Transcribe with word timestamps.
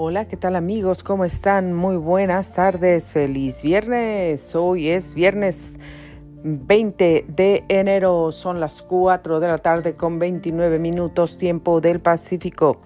Hola, 0.00 0.26
¿qué 0.28 0.36
tal 0.36 0.54
amigos? 0.54 1.02
¿Cómo 1.02 1.24
están? 1.24 1.72
Muy 1.74 1.96
buenas 1.96 2.52
tardes, 2.52 3.10
feliz 3.10 3.62
viernes. 3.62 4.54
Hoy 4.54 4.90
es 4.90 5.12
viernes 5.12 5.76
20 6.44 7.24
de 7.26 7.64
enero, 7.66 8.30
son 8.30 8.60
las 8.60 8.80
4 8.82 9.40
de 9.40 9.48
la 9.48 9.58
tarde 9.58 9.96
con 9.96 10.20
29 10.20 10.78
minutos 10.78 11.36
tiempo 11.36 11.80
del 11.80 11.98
Pacífico. 11.98 12.80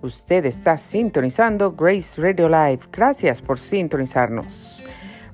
Usted 0.00 0.46
está 0.46 0.78
sintonizando 0.78 1.72
Grace 1.72 2.18
Radio 2.18 2.48
Live. 2.48 2.80
Gracias 2.90 3.42
por 3.42 3.58
sintonizarnos. 3.58 4.82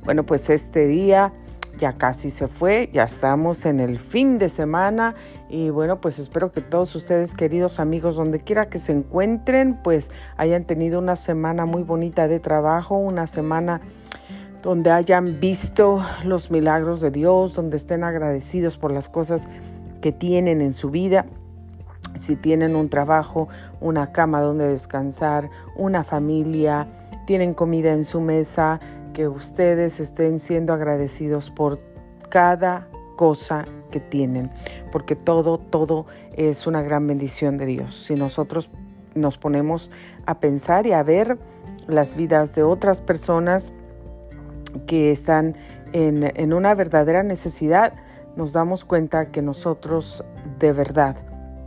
Bueno, 0.03 0.27
pues 0.27 0.51
este 0.51 0.89
día 0.89 1.33
ya 1.79 1.93
casi 1.93 2.31
se 2.31 2.49
fue, 2.49 2.91
ya 2.93 3.05
estamos 3.05 3.67
en 3.67 3.79
el 3.79 4.01
fin 4.01 4.37
de 4.39 4.49
semana 4.49 5.15
y 5.51 5.71
bueno, 5.71 6.01
pues 6.01 6.21
espero 6.21 6.53
que 6.53 6.61
todos 6.61 6.95
ustedes, 6.95 7.35
queridos 7.35 7.81
amigos, 7.81 8.15
donde 8.15 8.39
quiera 8.39 8.71
que 8.71 8.79
se 8.79 8.93
encuentren, 8.93 9.81
pues 9.83 10.09
hayan 10.37 10.65
tenido 10.65 11.01
una 11.01 11.17
semana 11.17 11.67
muy 11.67 11.83
bonita 11.83 12.29
de 12.29 12.39
trabajo, 12.39 12.97
una 12.97 13.27
semana 13.27 13.81
donde 14.63 14.93
hayan 14.93 15.41
visto 15.41 16.05
los 16.25 16.53
milagros 16.53 17.01
de 17.01 17.11
Dios, 17.11 17.57
donde 17.57 17.79
estén 17.79 18.05
agradecidos 18.05 18.77
por 18.77 18.93
las 18.93 19.09
cosas 19.09 19.49
que 20.01 20.13
tienen 20.13 20.61
en 20.61 20.73
su 20.73 20.91
vida. 20.91 21.27
Si 22.17 22.37
tienen 22.37 22.77
un 22.77 22.89
trabajo, 22.89 23.49
una 23.81 24.13
cama 24.13 24.41
donde 24.43 24.69
descansar, 24.69 25.51
una 25.75 26.05
familia, 26.05 26.87
tienen 27.27 27.55
comida 27.55 27.93
en 27.93 28.05
su 28.05 28.21
mesa, 28.21 28.79
que 29.15 29.27
ustedes 29.27 29.99
estén 29.99 30.39
siendo 30.39 30.73
agradecidos 30.73 31.51
por 31.51 31.81
cada 32.29 32.87
cosa 33.21 33.67
que 33.91 34.01
tienen, 34.01 34.51
porque 34.91 35.15
todo, 35.15 35.59
todo 35.59 36.07
es 36.39 36.67
una 36.67 36.81
gran 36.81 37.07
bendición 37.07 37.59
de 37.59 37.67
Dios. 37.67 37.95
Si 37.95 38.15
nosotros 38.15 38.71
nos 39.15 39.37
ponemos 39.37 39.91
a 40.25 40.41
pensar 40.41 40.87
y 40.87 40.93
a 40.93 41.03
ver 41.03 41.37
las 41.87 42.17
vidas 42.17 42.55
de 42.55 42.63
otras 42.63 43.03
personas 43.03 43.75
que 44.87 45.11
están 45.11 45.55
en, 45.93 46.55
una 46.55 46.75
verdadera 46.75 47.23
necesidad, 47.23 47.93
nos 48.37 48.55
damos 48.55 48.87
cuenta 48.87 49.31
que 49.31 49.43
nosotros 49.43 50.25
de 50.59 50.73
verdad 50.73 51.17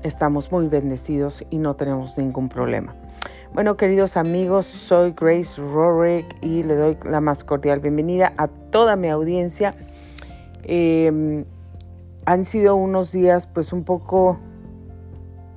estamos 0.01 0.51
muy 0.51 0.67
bendecidos 0.69 1.45
y 1.51 1.59
no 1.59 1.75
tenemos 1.75 2.17
ningún 2.17 2.49
problema. 2.49 2.95
Bueno, 3.53 3.77
queridos 3.77 4.17
amigos, 4.17 4.65
soy 4.65 5.13
Grace 5.15 5.61
Rorick 5.61 6.35
y 6.41 6.63
le 6.63 6.73
doy 6.73 6.97
la 7.05 7.21
más 7.21 7.43
cordial 7.43 7.79
bienvenida 7.79 8.33
a 8.37 8.47
toda 8.47 8.95
mi 8.95 9.09
audiencia. 9.09 9.75
Eh, 10.63 11.45
han 12.25 12.45
sido 12.45 12.75
unos 12.75 13.11
días 13.11 13.47
pues 13.47 13.73
un 13.73 13.83
poco 13.83 14.39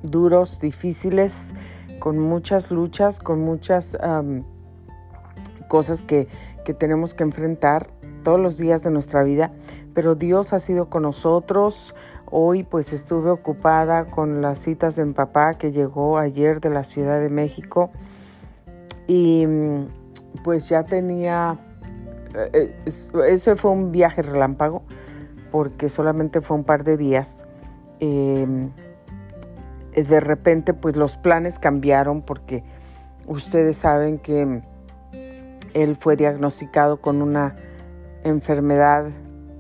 duros, 0.03 0.61
difíciles, 0.61 1.53
con 1.99 2.19
muchas 2.19 2.71
luchas, 2.71 3.21
con 3.21 3.41
muchas 3.41 3.97
cosas 5.69 6.03
que, 6.03 6.29
que 6.65 6.75
tenemos 6.75 7.15
que 7.15 7.25
enfrentar 7.25 7.89
todos 8.23 8.41
los 8.41 8.59
días 8.59 8.83
de 8.83 8.91
nuestra 8.91 9.23
vida, 9.23 9.53
pero 9.95 10.15
Dios 10.15 10.53
ha 10.53 10.59
sido 10.59 10.91
con 10.91 11.05
nosotros. 11.05 11.95
Hoy 12.29 12.65
pues 12.65 12.93
estuve 12.93 13.31
ocupada 13.31 14.05
con 14.05 14.43
las 14.43 14.59
citas 14.59 14.97
de 14.97 15.05
mi 15.05 15.13
papá 15.13 15.55
que 15.55 15.71
llegó 15.71 16.19
ayer 16.19 16.61
de 16.61 16.71
la 16.71 16.83
Ciudad 16.83 17.21
de 17.21 17.29
México 17.29 17.91
y 19.07 19.47
pues 20.43 20.69
ya 20.69 20.85
tenía, 20.85 21.59
eh, 22.37 22.75
eso 22.85 23.57
fue 23.57 23.71
un 23.71 23.93
viaje 23.93 24.23
relámpago 24.23 24.83
porque 25.51 25.89
solamente 25.89 26.41
fue 26.41 26.57
un 26.57 26.65
par 26.65 26.85
de 26.85 26.97
días. 26.97 27.47
Em, 28.01 28.71
de 29.95 30.21
repente 30.21 30.75
pues 30.75 30.97
los 30.97 31.17
planes 31.17 31.59
cambiaron 31.59 32.21
porque 32.21 32.63
ustedes 33.27 33.79
saben 33.79 34.19
que 34.19 34.63
él 35.73 35.97
fue 35.97 36.17
diagnosticado 36.17 37.01
con 37.01 37.23
una 37.23 37.57
enfermedad 38.23 39.07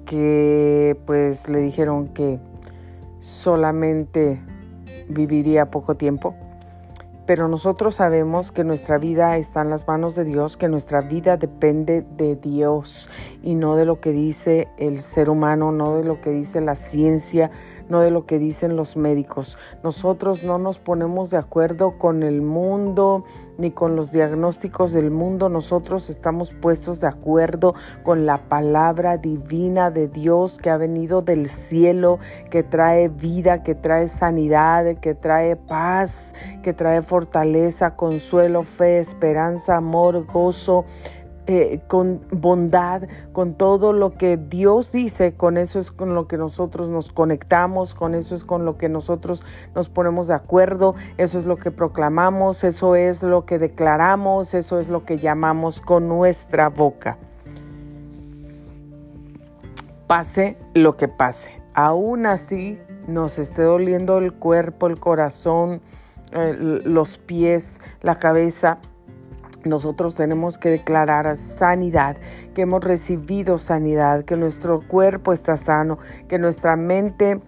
que 0.04 1.00
pues 1.06 1.48
le 1.48 1.60
dijeron 1.60 2.08
que 2.08 2.38
solamente 3.18 4.40
viviría 5.08 5.70
poco 5.70 5.94
tiempo 5.94 6.34
pero 7.26 7.48
nosotros 7.48 7.96
sabemos 7.96 8.52
que 8.52 8.62
nuestra 8.62 8.98
vida 8.98 9.36
está 9.36 9.62
en 9.62 9.70
las 9.70 9.86
manos 9.88 10.14
de 10.14 10.24
Dios, 10.24 10.56
que 10.56 10.68
nuestra 10.68 11.00
vida 11.00 11.36
depende 11.36 12.02
de 12.02 12.36
Dios 12.36 13.10
y 13.42 13.54
no 13.56 13.74
de 13.74 13.84
lo 13.84 14.00
que 14.00 14.12
dice 14.12 14.68
el 14.78 15.00
ser 15.00 15.28
humano, 15.28 15.72
no 15.72 15.96
de 15.96 16.04
lo 16.04 16.20
que 16.20 16.30
dice 16.30 16.60
la 16.60 16.76
ciencia, 16.76 17.50
no 17.88 18.00
de 18.00 18.10
lo 18.10 18.26
que 18.26 18.38
dicen 18.38 18.76
los 18.76 18.96
médicos. 18.96 19.58
Nosotros 19.82 20.44
no 20.44 20.58
nos 20.58 20.78
ponemos 20.78 21.30
de 21.30 21.38
acuerdo 21.38 21.98
con 21.98 22.22
el 22.22 22.42
mundo 22.42 23.24
ni 23.58 23.70
con 23.70 23.96
los 23.96 24.12
diagnósticos 24.12 24.92
del 24.92 25.10
mundo. 25.10 25.48
Nosotros 25.48 26.10
estamos 26.10 26.52
puestos 26.54 27.00
de 27.00 27.08
acuerdo 27.08 27.74
con 28.02 28.26
la 28.26 28.48
palabra 28.48 29.16
divina 29.18 29.90
de 29.90 30.08
Dios 30.08 30.58
que 30.58 30.70
ha 30.70 30.76
venido 30.76 31.22
del 31.22 31.48
cielo, 31.48 32.18
que 32.50 32.62
trae 32.62 33.08
vida, 33.08 33.62
que 33.62 33.74
trae 33.74 34.08
sanidad, 34.08 34.96
que 34.98 35.14
trae 35.14 35.56
paz, 35.56 36.34
que 36.62 36.72
trae 36.72 37.02
fortaleza, 37.02 37.96
consuelo, 37.96 38.62
fe, 38.62 38.98
esperanza, 38.98 39.76
amor, 39.76 40.26
gozo, 40.26 40.84
eh, 41.46 41.80
con 41.86 42.20
bondad, 42.30 43.02
con 43.32 43.54
todo 43.54 43.92
lo 43.92 44.14
que 44.14 44.36
Dios 44.36 44.90
dice, 44.90 45.34
con 45.34 45.56
eso 45.56 45.78
es 45.78 45.92
con 45.92 46.14
lo 46.14 46.26
que 46.26 46.36
nosotros 46.36 46.88
nos 46.88 47.12
conectamos, 47.12 47.94
con 47.94 48.14
eso 48.14 48.34
es 48.34 48.42
con 48.42 48.64
lo 48.64 48.76
que 48.76 48.88
nosotros 48.88 49.44
nos 49.74 49.88
ponemos 49.88 50.26
de 50.26 50.34
acuerdo, 50.34 50.96
eso 51.18 51.38
es 51.38 51.44
lo 51.44 51.56
que 51.56 51.70
proclamamos, 51.70 52.64
eso 52.64 52.96
es 52.96 53.22
lo 53.22 53.46
que 53.46 53.58
declaramos, 53.58 54.54
eso 54.54 54.80
es 54.80 54.88
lo 54.88 55.04
que 55.04 55.18
llamamos 55.18 55.80
con 55.80 56.08
nuestra 56.08 56.68
boca. 56.68 57.16
Pase 60.08 60.56
lo 60.74 60.96
que 60.96 61.06
pase, 61.06 61.62
aún 61.74 62.26
así 62.26 62.80
nos 63.06 63.38
esté 63.38 63.62
doliendo 63.62 64.18
el 64.18 64.32
cuerpo, 64.32 64.88
el 64.88 64.98
corazón, 64.98 65.80
los 66.32 67.18
pies, 67.18 67.80
la 68.02 68.18
cabeza, 68.18 68.78
nosotros 69.66 70.14
tenemos 70.14 70.58
que 70.58 70.70
declarar 70.70 71.36
sanidad, 71.36 72.16
que 72.54 72.62
hemos 72.62 72.84
recibido 72.84 73.58
sanidad, 73.58 74.24
que 74.24 74.36
nuestro 74.36 74.80
cuerpo 74.86 75.32
está 75.32 75.56
sano, 75.56 75.98
que 76.28 76.38
nuestra 76.38 76.76
mente 76.76 77.40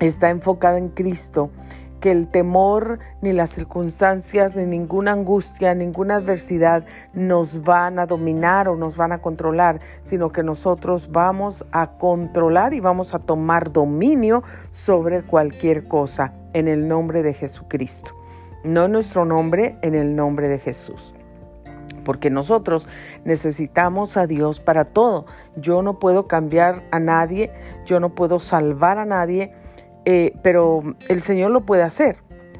está 0.00 0.30
enfocada 0.30 0.78
en 0.78 0.88
Cristo, 0.88 1.50
que 2.00 2.10
el 2.10 2.28
temor, 2.28 2.98
ni 3.22 3.32
las 3.32 3.50
circunstancias, 3.50 4.54
ni 4.54 4.64
ninguna 4.64 5.12
angustia, 5.12 5.74
ninguna 5.74 6.16
adversidad 6.16 6.86
nos 7.12 7.62
van 7.62 7.98
a 7.98 8.06
dominar 8.06 8.68
o 8.68 8.76
nos 8.76 8.96
van 8.96 9.12
a 9.12 9.20
controlar, 9.20 9.80
sino 10.02 10.30
que 10.30 10.42
nosotros 10.42 11.10
vamos 11.10 11.64
a 11.72 11.98
controlar 11.98 12.74
y 12.74 12.80
vamos 12.80 13.14
a 13.14 13.18
tomar 13.18 13.72
dominio 13.72 14.42
sobre 14.70 15.22
cualquier 15.22 15.88
cosa 15.88 16.32
en 16.52 16.68
el 16.68 16.88
nombre 16.88 17.22
de 17.22 17.34
Jesucristo. 17.34 18.12
No 18.64 18.84
en 18.84 18.92
nuestro 18.92 19.24
nombre, 19.24 19.78
en 19.82 19.94
el 19.94 20.14
nombre 20.14 20.48
de 20.48 20.58
Jesús 20.58 21.14
porque 22.08 22.30
nosotros 22.30 22.88
necesitamos 23.26 24.16
a 24.16 24.26
Dios 24.26 24.60
para 24.60 24.86
todo. 24.86 25.26
Yo 25.56 25.82
no 25.82 25.98
puedo 25.98 26.26
cambiar 26.26 26.84
a 26.90 26.98
nadie, 26.98 27.52
yo 27.84 28.00
no 28.00 28.14
puedo 28.14 28.40
salvar 28.40 28.96
a 28.96 29.04
nadie, 29.04 29.52
eh, 30.06 30.32
pero 30.42 30.96
el 31.10 31.20
Señor 31.20 31.50
lo 31.50 31.66
puede 31.66 31.82
hacer 31.82 32.16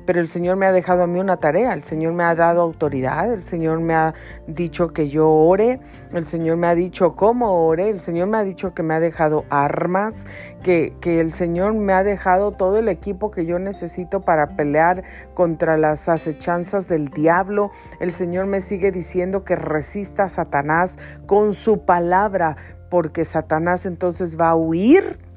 pero 0.09 0.23
el 0.23 0.27
Señor 0.27 0.57
me 0.57 0.65
ha 0.65 0.73
dejado 0.73 1.03
a 1.03 1.07
mí 1.07 1.21
una 1.21 1.37
tarea, 1.37 1.75
el 1.75 1.83
Señor 1.83 2.15
me 2.15 2.25
ha 2.25 2.35
dado 2.35 2.63
autoridad, 2.63 3.31
el 3.31 3.43
Señor 3.43 3.81
me 3.81 3.95
ha 3.95 4.15
dicho 4.47 4.95
que 4.95 5.11
yo 5.11 5.29
ore, 5.29 5.81
el 6.15 6.25
Señor 6.25 6.57
me 6.57 6.67
ha 6.67 6.75
dicho 6.75 7.15
cómo 7.15 7.67
ore, 7.67 7.91
el 7.91 8.01
Señor 8.01 8.29
me 8.29 8.39
ha 8.39 8.43
dicho 8.43 8.73
que 8.73 8.83
me 8.83 8.95
ha 8.95 9.01
dejado 9.01 9.45
armas, 9.51 10.25
que, 10.63 10.95
que 11.03 11.21
el 11.21 11.35
Señor 11.35 11.75
me 11.75 11.93
ha 11.93 12.05
dejado 12.05 12.53
todo 12.53 12.79
el 12.79 12.89
equipo 12.89 13.31
que 13.31 13.45
yo 13.45 13.59
necesito 13.59 14.23
para 14.23 14.57
pelear 14.57 15.05
contra 15.35 15.77
las 15.77 16.09
acechanzas 16.09 16.89
del 16.89 17.11
diablo. 17.11 17.71
El 18.01 18.13
Señor 18.13 18.47
me 18.47 18.63
sigue 18.63 18.91
diciendo 18.91 19.45
que 19.45 19.57
resista 19.57 20.25
a 20.25 20.29
Satanás 20.31 20.97
con 21.27 21.53
su 21.53 21.85
palabra, 21.85 22.57
porque 22.89 23.27
Satanás 23.27 23.85
entonces 23.85 24.41
va 24.41 24.49
a 24.49 24.57
huir 24.57 25.28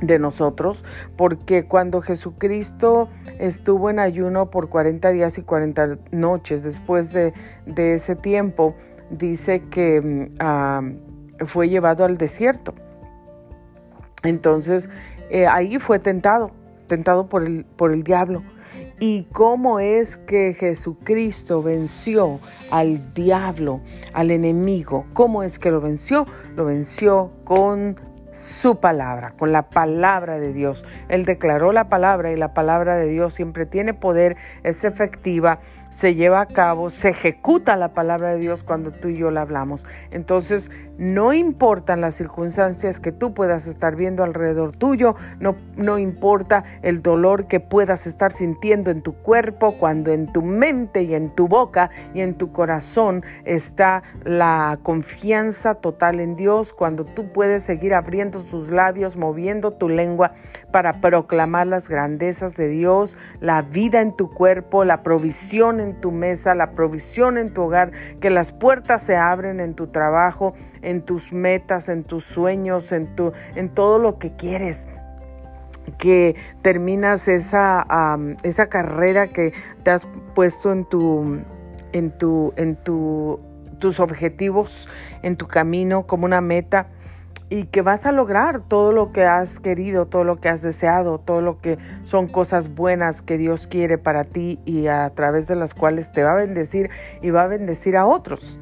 de 0.00 0.18
nosotros, 0.18 0.84
porque 1.16 1.64
cuando 1.64 2.02
Jesucristo 2.02 3.08
estuvo 3.38 3.90
en 3.90 3.98
ayuno 3.98 4.50
por 4.50 4.68
40 4.68 5.10
días 5.10 5.38
y 5.38 5.42
40 5.42 5.98
noches, 6.10 6.62
después 6.62 7.12
de, 7.12 7.32
ese 7.76 8.16
tiempo, 8.16 8.74
dice 9.10 9.62
que 9.70 10.00
mm, 10.00 10.34
ah, 10.40 10.82
fue 11.46 11.68
llevado 11.68 12.04
al 12.04 12.18
desierto. 12.18 12.74
Entonces, 14.22 14.90
eh, 15.30 15.46
ahí 15.46 15.78
fue 15.78 15.98
tentado, 15.98 16.50
tentado 16.86 17.28
por 17.28 17.44
el, 17.44 17.64
por 17.64 17.92
el 17.92 18.02
diablo. 18.02 18.42
¿Y 18.98 19.24
cómo 19.24 19.78
es 19.78 20.16
que 20.16 20.54
Jesucristo 20.54 21.62
venció 21.62 22.40
al 22.70 23.12
diablo, 23.12 23.82
al 24.14 24.30
enemigo? 24.30 25.04
¿Cómo 25.12 25.42
es 25.42 25.58
que 25.58 25.70
lo 25.70 25.82
venció? 25.82 26.26
Lo 26.56 26.64
venció 26.64 27.30
con 27.44 27.96
su 28.36 28.80
palabra, 28.80 29.32
con 29.38 29.50
la 29.52 29.62
palabra 29.70 30.38
de 30.38 30.52
Dios. 30.52 30.84
Él 31.08 31.24
declaró 31.24 31.72
la 31.72 31.88
palabra 31.88 32.32
y 32.32 32.36
la 32.36 32.52
palabra 32.52 32.96
de 32.96 33.06
Dios 33.06 33.34
siempre 33.34 33.66
tiene 33.66 33.94
poder, 33.94 34.36
es 34.62 34.84
efectiva 34.84 35.58
se 35.96 36.14
lleva 36.14 36.42
a 36.42 36.46
cabo, 36.46 36.90
se 36.90 37.08
ejecuta 37.08 37.74
la 37.76 37.94
palabra 37.94 38.34
de 38.34 38.38
Dios 38.38 38.62
cuando 38.64 38.90
tú 38.90 39.08
y 39.08 39.16
yo 39.16 39.30
la 39.30 39.40
hablamos. 39.40 39.86
Entonces, 40.10 40.70
no 40.98 41.32
importan 41.32 42.02
las 42.02 42.14
circunstancias 42.14 43.00
que 43.00 43.12
tú 43.12 43.32
puedas 43.32 43.66
estar 43.66 43.96
viendo 43.96 44.22
alrededor 44.22 44.76
tuyo, 44.76 45.14
no, 45.40 45.56
no 45.76 45.98
importa 45.98 46.64
el 46.82 47.02
dolor 47.02 47.46
que 47.46 47.60
puedas 47.60 48.06
estar 48.06 48.32
sintiendo 48.32 48.90
en 48.90 49.02
tu 49.02 49.14
cuerpo, 49.14 49.76
cuando 49.78 50.12
en 50.12 50.30
tu 50.30 50.42
mente 50.42 51.02
y 51.02 51.14
en 51.14 51.30
tu 51.30 51.48
boca 51.48 51.90
y 52.12 52.20
en 52.20 52.34
tu 52.34 52.52
corazón 52.52 53.24
está 53.44 54.02
la 54.24 54.78
confianza 54.82 55.76
total 55.76 56.20
en 56.20 56.36
Dios, 56.36 56.74
cuando 56.74 57.04
tú 57.04 57.32
puedes 57.32 57.62
seguir 57.62 57.94
abriendo 57.94 58.42
tus 58.42 58.70
labios, 58.70 59.16
moviendo 59.16 59.72
tu 59.72 59.88
lengua 59.88 60.32
para 60.70 61.00
proclamar 61.00 61.66
las 61.66 61.88
grandezas 61.88 62.56
de 62.56 62.68
Dios, 62.68 63.16
la 63.40 63.62
vida 63.62 64.02
en 64.02 64.14
tu 64.14 64.30
cuerpo, 64.30 64.84
la 64.84 65.02
provisión 65.02 65.80
en 65.80 65.85
tu 65.94 66.10
mesa, 66.10 66.54
la 66.54 66.72
provisión 66.72 67.38
en 67.38 67.54
tu 67.54 67.62
hogar, 67.62 67.92
que 68.20 68.30
las 68.30 68.52
puertas 68.52 69.02
se 69.02 69.16
abren 69.16 69.60
en 69.60 69.74
tu 69.74 69.86
trabajo, 69.86 70.54
en 70.82 71.02
tus 71.02 71.32
metas, 71.32 71.88
en 71.88 72.04
tus 72.04 72.24
sueños, 72.24 72.92
en, 72.92 73.14
tu, 73.14 73.32
en 73.54 73.68
todo 73.68 73.98
lo 73.98 74.18
que 74.18 74.34
quieres 74.36 74.88
que 75.98 76.34
terminas 76.62 77.28
esa, 77.28 77.86
esa 78.42 78.68
carrera 78.68 79.28
que 79.28 79.52
te 79.84 79.92
has 79.92 80.06
puesto 80.34 80.72
en 80.72 80.84
tu, 80.84 81.42
en 81.92 82.10
tu, 82.10 82.52
en 82.56 82.76
tu, 82.76 83.40
tus 83.78 84.00
objetivos, 84.00 84.88
en 85.22 85.36
tu 85.36 85.46
camino 85.46 86.06
como 86.06 86.24
una 86.24 86.40
meta 86.40 86.88
y 87.48 87.64
que 87.64 87.82
vas 87.82 88.06
a 88.06 88.12
lograr 88.12 88.62
todo 88.62 88.92
lo 88.92 89.12
que 89.12 89.24
has 89.24 89.60
querido, 89.60 90.06
todo 90.06 90.24
lo 90.24 90.36
que 90.36 90.48
has 90.48 90.62
deseado, 90.62 91.18
todo 91.18 91.40
lo 91.40 91.60
que 91.60 91.78
son 92.04 92.26
cosas 92.28 92.74
buenas 92.74 93.22
que 93.22 93.38
Dios 93.38 93.66
quiere 93.66 93.98
para 93.98 94.24
ti 94.24 94.58
y 94.64 94.88
a 94.88 95.10
través 95.10 95.46
de 95.46 95.56
las 95.56 95.74
cuales 95.74 96.12
te 96.12 96.24
va 96.24 96.32
a 96.32 96.36
bendecir 96.36 96.90
y 97.22 97.30
va 97.30 97.42
a 97.42 97.46
bendecir 97.46 97.96
a 97.96 98.06
otros. 98.06 98.58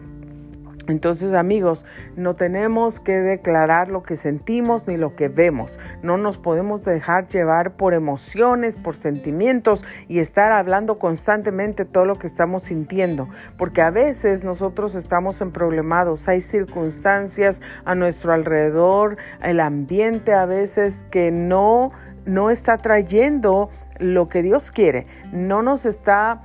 Entonces 0.86 1.32
amigos, 1.32 1.84
no 2.16 2.34
tenemos 2.34 3.00
que 3.00 3.12
declarar 3.12 3.88
lo 3.88 4.02
que 4.02 4.16
sentimos 4.16 4.86
ni 4.86 4.96
lo 4.96 5.16
que 5.16 5.28
vemos. 5.28 5.78
No 6.02 6.16
nos 6.16 6.36
podemos 6.36 6.84
dejar 6.84 7.26
llevar 7.26 7.76
por 7.76 7.94
emociones, 7.94 8.76
por 8.76 8.94
sentimientos 8.94 9.84
y 10.08 10.18
estar 10.18 10.52
hablando 10.52 10.98
constantemente 10.98 11.84
todo 11.84 12.04
lo 12.04 12.18
que 12.18 12.26
estamos 12.26 12.64
sintiendo. 12.64 13.28
Porque 13.56 13.82
a 13.82 13.90
veces 13.90 14.44
nosotros 14.44 14.94
estamos 14.94 15.40
en 15.40 15.52
problemados. 15.52 16.28
Hay 16.28 16.40
circunstancias 16.40 17.62
a 17.84 17.94
nuestro 17.94 18.32
alrededor, 18.32 19.16
el 19.42 19.60
ambiente 19.60 20.34
a 20.34 20.46
veces 20.46 21.04
que 21.10 21.30
no, 21.30 21.90
no 22.26 22.50
está 22.50 22.78
trayendo 22.78 23.70
lo 23.98 24.28
que 24.28 24.42
Dios 24.42 24.70
quiere. 24.70 25.06
No 25.32 25.62
nos 25.62 25.86
está 25.86 26.42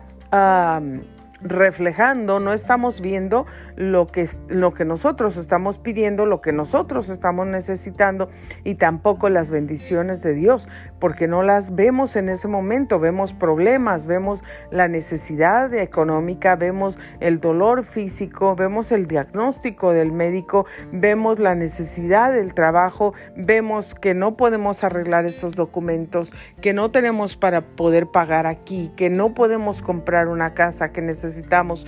reflejando, 1.42 2.40
no 2.40 2.54
estamos 2.54 3.02
viendo 3.02 3.46
lo 3.76 4.08
que, 4.08 4.28
lo 4.48 4.74
que 4.74 4.86
nosotros 4.86 5.38
estamos 5.38 5.78
pidiendo, 5.78 6.26
lo 6.26 6.42
que 6.42 6.52
nosotros 6.52 7.10
estamos 7.10 7.48
necesitando 7.48 8.30
y 8.64 8.76
tampoco 8.76 9.30
las 9.30 9.52
bendiciones 9.52 10.22
de 10.22 10.34
Dios, 10.34 10.68
porque 11.00 11.28
no 11.28 11.44
las 11.44 11.76
vemos 11.76 12.16
en 12.16 12.30
ese 12.30 12.48
momento, 12.48 13.00
vemos 13.00 13.34
problemas, 13.34 14.08
vemos 14.08 14.44
la 14.72 14.88
necesidad 14.88 15.74
económica, 15.74 16.56
vemos 16.56 17.00
el 17.20 17.40
dolor 17.40 17.86
físico, 17.86 18.56
vemos 18.56 18.92
el 18.92 19.08
diagnóstico 19.08 19.92
del 19.92 20.12
médico, 20.12 20.66
vemos 20.92 21.40
la 21.40 21.56
necesidad 21.56 22.34
del 22.34 22.54
trabajo, 22.54 23.14
vemos 23.36 23.96
que 23.96 24.14
no 24.14 24.36
podemos 24.36 24.84
arreglar 24.84 25.26
estos 25.26 25.56
documentos, 25.56 26.34
que 26.62 26.74
no 26.74 26.92
tenemos 26.92 27.38
para 27.38 27.62
poder 27.62 28.08
pagar 28.08 28.46
aquí, 28.46 28.92
que 28.96 29.10
no 29.10 29.34
podemos 29.34 29.82
comprar 29.82 30.28
una 30.28 30.54
casa 30.54 30.92
que 30.92 31.02
necesitamos 31.02 31.29
necesitamos. 31.30 31.86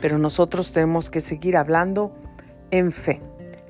Pero 0.00 0.18
nosotros 0.18 0.72
tenemos 0.72 1.10
que 1.10 1.20
seguir 1.20 1.56
hablando 1.56 2.14
en 2.70 2.90
fe. 2.90 3.20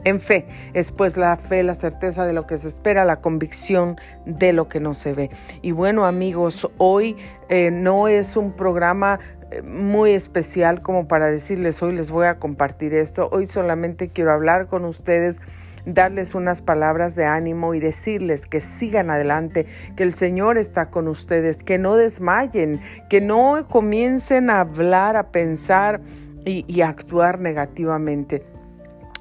En 0.04 0.18
fe 0.18 0.46
es 0.72 0.92
pues 0.92 1.18
la 1.18 1.36
fe, 1.36 1.62
la 1.62 1.74
certeza 1.74 2.24
de 2.24 2.32
lo 2.32 2.46
que 2.46 2.56
se 2.56 2.68
espera, 2.68 3.04
la 3.04 3.20
convicción 3.20 3.96
de 4.24 4.52
lo 4.52 4.68
que 4.68 4.80
no 4.80 4.94
se 4.94 5.12
ve. 5.12 5.30
Y 5.60 5.72
bueno 5.72 6.06
amigos, 6.06 6.70
hoy 6.78 7.16
eh, 7.50 7.70
no 7.70 8.08
es 8.08 8.36
un 8.36 8.52
programa 8.52 9.20
eh, 9.50 9.60
muy 9.60 10.12
especial 10.12 10.80
como 10.80 11.06
para 11.06 11.26
decirles 11.26 11.82
hoy 11.82 11.94
les 11.94 12.10
voy 12.10 12.26
a 12.26 12.38
compartir 12.38 12.94
esto. 12.94 13.28
Hoy 13.30 13.46
solamente 13.46 14.08
quiero 14.08 14.32
hablar 14.32 14.68
con 14.68 14.86
ustedes 14.86 15.42
darles 15.86 16.34
unas 16.34 16.62
palabras 16.62 17.14
de 17.14 17.24
ánimo 17.24 17.74
y 17.74 17.80
decirles 17.80 18.46
que 18.46 18.60
sigan 18.60 19.10
adelante, 19.10 19.66
que 19.96 20.02
el 20.02 20.14
Señor 20.14 20.58
está 20.58 20.90
con 20.90 21.08
ustedes, 21.08 21.62
que 21.62 21.78
no 21.78 21.96
desmayen, 21.96 22.80
que 23.08 23.20
no 23.20 23.66
comiencen 23.68 24.50
a 24.50 24.60
hablar, 24.60 25.16
a 25.16 25.30
pensar 25.30 26.00
y, 26.44 26.80
a 26.80 26.88
actuar 26.88 27.40
negativamente. 27.40 28.44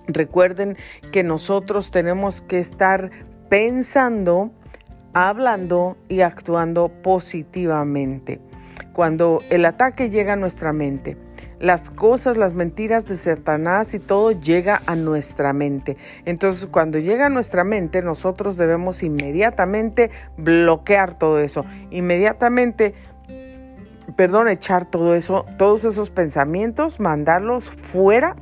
Recuerden 0.07 0.77
que 1.11 1.23
nosotros 1.23 1.91
tenemos 1.91 2.41
que 2.41 2.59
estar 2.59 3.11
pensando, 3.49 4.51
hablando 5.13 5.97
y 6.07 6.21
actuando 6.21 6.89
positivamente. 6.89 8.39
Cuando 8.93 9.39
el 9.49 9.65
ataque 9.65 10.09
llega 10.09 10.33
a 10.33 10.35
nuestra 10.35 10.73
mente, 10.73 11.17
las 11.59 11.89
cosas, 11.89 12.37
las 12.37 12.53
mentiras 12.53 13.05
de 13.05 13.15
Satanás 13.15 13.93
y 13.93 13.99
todo 13.99 14.31
llega 14.31 14.81
a 14.85 14.95
nuestra 14.95 15.53
mente. 15.53 15.97
Entonces, 16.25 16.67
cuando 16.67 16.97
llega 16.99 17.27
a 17.27 17.29
nuestra 17.29 17.63
mente, 17.63 18.01
nosotros 18.01 18.57
debemos 18.57 19.03
inmediatamente 19.03 20.09
bloquear 20.37 21.17
todo 21.17 21.39
eso. 21.39 21.65
Inmediatamente, 21.91 22.93
perdón, 24.15 24.47
echar 24.47 24.85
todo 24.85 25.15
eso, 25.15 25.45
todos 25.57 25.83
esos 25.83 26.09
pensamientos, 26.09 26.99
mandarlos 26.99 27.69
fuera 27.69 28.35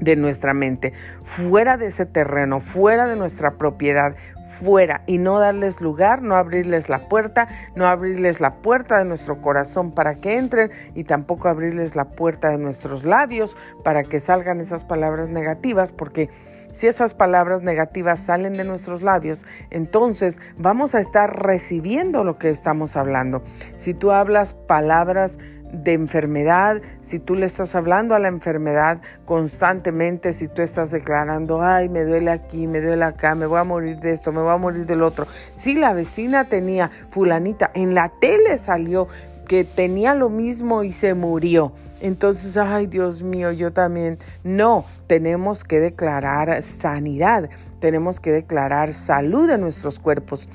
de 0.00 0.16
nuestra 0.16 0.52
mente, 0.52 0.92
fuera 1.22 1.76
de 1.76 1.86
ese 1.86 2.06
terreno, 2.06 2.60
fuera 2.60 3.08
de 3.08 3.16
nuestra 3.16 3.52
propiedad, 3.52 4.16
fuera 4.46 5.02
y 5.06 5.18
no 5.18 5.38
darles 5.38 5.80
lugar, 5.80 6.22
no 6.22 6.36
abrirles 6.36 6.88
la 6.88 7.08
puerta, 7.08 7.48
no 7.74 7.86
abrirles 7.86 8.40
la 8.40 8.56
puerta 8.56 8.98
de 8.98 9.04
nuestro 9.04 9.40
corazón 9.40 9.92
para 9.92 10.16
que 10.16 10.36
entren 10.36 10.70
y 10.94 11.04
tampoco 11.04 11.48
abrirles 11.48 11.96
la 11.96 12.06
puerta 12.06 12.48
de 12.50 12.58
nuestros 12.58 13.04
labios 13.04 13.56
para 13.82 14.02
que 14.02 14.20
salgan 14.20 14.60
esas 14.60 14.84
palabras 14.84 15.28
negativas, 15.28 15.92
porque 15.92 16.28
si 16.72 16.86
esas 16.86 17.14
palabras 17.14 17.62
negativas 17.62 18.20
salen 18.20 18.54
de 18.54 18.64
nuestros 18.64 19.02
labios, 19.02 19.44
entonces 19.70 20.40
vamos 20.56 20.94
a 20.94 21.00
estar 21.00 21.44
recibiendo 21.44 22.24
lo 22.24 22.38
que 22.38 22.50
estamos 22.50 22.96
hablando. 22.96 23.42
Si 23.76 23.92
tú 23.92 24.10
hablas 24.10 24.54
palabras 24.54 25.38
de 25.72 25.94
enfermedad, 25.94 26.80
si 27.00 27.18
tú 27.18 27.34
le 27.34 27.46
estás 27.46 27.74
hablando 27.74 28.14
a 28.14 28.18
la 28.18 28.28
enfermedad 28.28 29.00
constantemente, 29.24 30.32
si 30.32 30.48
tú 30.48 30.62
estás 30.62 30.90
declarando, 30.90 31.62
ay, 31.62 31.88
me 31.88 32.04
duele 32.04 32.30
aquí, 32.30 32.66
me 32.66 32.80
duele 32.80 33.04
acá, 33.04 33.34
me 33.34 33.46
voy 33.46 33.58
a 33.58 33.64
morir 33.64 33.98
de 33.98 34.12
esto, 34.12 34.32
me 34.32 34.42
voy 34.42 34.52
a 34.52 34.58
morir 34.58 34.86
del 34.86 35.02
otro. 35.02 35.26
Si 35.54 35.74
la 35.74 35.92
vecina 35.92 36.44
tenía 36.44 36.90
fulanita, 37.10 37.70
en 37.74 37.94
la 37.94 38.10
tele 38.20 38.58
salió 38.58 39.08
que 39.48 39.64
tenía 39.64 40.14
lo 40.14 40.28
mismo 40.28 40.82
y 40.82 40.92
se 40.92 41.14
murió. 41.14 41.72
Entonces, 42.00 42.56
ay 42.56 42.86
Dios 42.86 43.22
mío, 43.22 43.52
yo 43.52 43.72
también. 43.72 44.18
No, 44.42 44.84
tenemos 45.06 45.62
que 45.62 45.78
declarar 45.78 46.62
sanidad, 46.62 47.48
tenemos 47.80 48.18
que 48.18 48.32
declarar 48.32 48.92
salud 48.92 49.48
en 49.50 49.60
nuestros 49.60 50.00
cuerpos, 50.00 50.48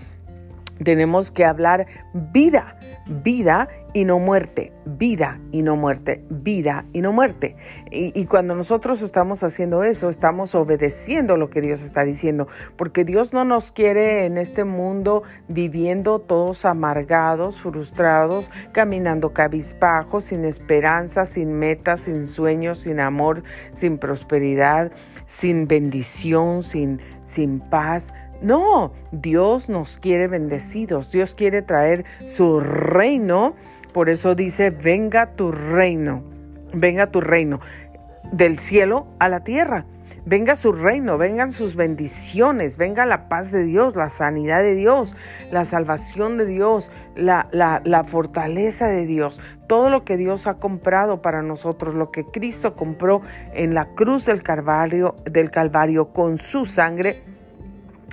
tenemos 0.83 1.31
que 1.31 1.45
hablar 1.45 1.87
vida, 2.13 2.77
vida 3.23 3.67
y 3.93 4.05
no 4.05 4.19
muerte, 4.19 4.73
vida 4.85 5.39
y 5.51 5.63
no 5.63 5.75
muerte, 5.75 6.23
vida 6.29 6.85
y 6.93 7.01
no 7.01 7.11
muerte. 7.11 7.55
Y, 7.89 8.25
cuando 8.25 8.53
nosotros 8.53 9.01
estamos 9.01 9.43
haciendo 9.43 9.83
eso, 9.83 10.09
estamos 10.09 10.53
obedeciendo 10.55 11.37
lo 11.37 11.49
que 11.49 11.61
Dios 11.61 11.81
está 11.81 12.03
diciendo, 12.03 12.47
porque 12.75 13.05
Dios 13.05 13.33
no 13.33 13.43
nos 13.43 13.71
quiere 13.71 14.25
en 14.25 14.37
este 14.37 14.65
mundo 14.65 15.23
viviendo 15.47 16.19
todos 16.19 16.65
amargados, 16.65 17.61
frustrados, 17.61 18.51
caminando 18.71 19.33
cabizbajos, 19.33 20.25
sin 20.25 20.45
esperanza, 20.45 21.25
sin 21.25 21.53
metas, 21.53 22.01
sin 22.01 22.27
sueños, 22.27 22.79
sin 22.79 22.99
amor, 22.99 23.43
sin 23.73 23.97
prosperidad, 23.97 24.91
sin 25.27 25.67
bendición, 25.67 26.63
sin, 26.63 27.01
sin 27.23 27.59
paz. 27.59 28.13
No, 28.41 28.91
Dios 29.11 29.67
nos 29.67 29.97
quiere 29.97 30.27
bendecidos, 30.27 31.11
Dios 31.11 31.33
quiere 31.33 31.61
traer 31.61 32.05
su 32.27 32.59
reino, 32.59 33.55
por 33.93 34.09
eso 34.09 34.35
dice, 34.35 34.69
venga 34.69 35.35
tu 35.35 35.51
reino, 35.51 36.23
venga 36.73 37.11
tu 37.11 37.19
reino, 37.19 37.59
del 38.31 38.59
cielo 38.59 39.07
a 39.19 39.29
la 39.29 39.43
tierra. 39.43 39.85
Venga 40.29 40.57
su 40.57 40.73
reino, 40.73 41.17
vengan 41.17 41.53
sus 41.53 41.77
bendiciones, 41.77 42.77
venga 42.77 43.05
la 43.05 43.29
paz 43.29 43.49
de 43.49 43.63
Dios, 43.63 43.95
la 43.95 44.09
sanidad 44.09 44.61
de 44.61 44.75
Dios, 44.75 45.15
la 45.51 45.63
salvación 45.63 46.37
de 46.37 46.45
Dios, 46.45 46.91
la, 47.15 47.47
la, 47.53 48.03
fortaleza 48.03 48.87
de 48.87 49.05
Dios, 49.05 49.39
todo 49.67 49.89
lo 49.89 50.03
que 50.03 50.17
Dios 50.17 50.45
ha 50.45 50.55
comprado 50.55 51.21
para 51.21 51.43
nosotros, 51.43 51.95
lo 51.95 52.11
que 52.11 52.25
Cristo 52.25 52.75
compró 52.75 53.21
en 53.53 53.73
la 53.73 53.85
cruz 53.95 54.25
del 54.25 54.43
Calvario, 54.43 55.15
del 55.23 55.49
Calvario 55.49 56.11
con 56.11 56.39
su 56.39 56.65
sangre 56.65 57.23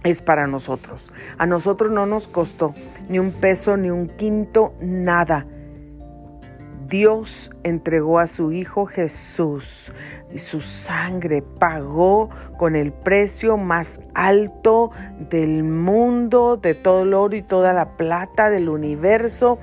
es 0.05 0.23
para 0.23 0.47
nosotros. 0.47 1.13
A 1.39 1.47
nosotros 1.47 1.91
no 1.91 2.07
nos 2.07 2.29
costó 2.29 2.75
ni 3.09 3.19
un 3.19 3.33
peso, 3.33 3.77
ni 3.77 3.91
un 3.91 4.09
quinto, 4.09 4.75
nada. 4.81 5.47
Dios 6.87 7.51
entregó 7.63 8.19
a 8.19 8.27
su 8.27 8.53
Hijo 8.53 8.85
Jesús 8.87 9.91
y 10.33 10.39
su 10.39 10.61
sangre 10.61 11.43
pagó 11.43 12.29
con 12.59 12.77
el 12.77 12.93
precio 12.93 13.57
más 13.57 14.01
alto 14.15 14.91
del 15.31 15.65
mundo, 15.65 16.59
de 16.59 16.75
todo 16.75 17.03
el 17.03 17.15
oro 17.15 17.35
y 17.35 17.43
toda 17.43 17.73
la 17.73 17.97
plata 17.97 18.51
del 18.51 18.69
universo 18.69 19.59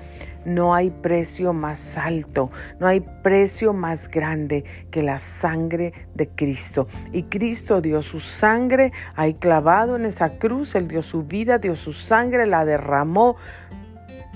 no 0.46 0.74
hay 0.74 0.90
precio 0.90 1.54
más 1.54 1.98
alto, 1.98 2.52
no 2.80 2.88
hay 2.88 3.00
precio 3.00 3.74
más 3.74 4.10
grande 4.10 4.64
que 4.90 5.02
la 5.02 5.20
sangre 5.20 5.94
de 6.16 6.30
Cristo. 6.30 6.88
Y 7.12 7.24
Cristo 7.24 7.82
dio 7.82 8.02
su 8.02 8.20
sangre 8.20 8.92
ahí 9.16 9.34
clavado 9.36 9.96
en 9.96 10.06
esa 10.06 10.38
cruz, 10.38 10.76
Él 10.76 10.88
dio 10.88 11.02
su 11.02 11.24
vida, 11.24 11.58
dio 11.58 11.76
su 11.76 11.94
sangre, 11.94 12.48
la 12.48 12.66
derramó, 12.66 13.36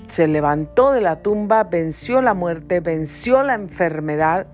se 0.08 0.28
levantó 0.28 0.92
de 0.92 1.00
la 1.00 1.22
tumba, 1.22 1.64
venció 1.64 2.20
la 2.22 2.34
muerte, 2.34 2.80
venció 2.80 3.42
la 3.42 3.54
enfermedad. 3.54 4.46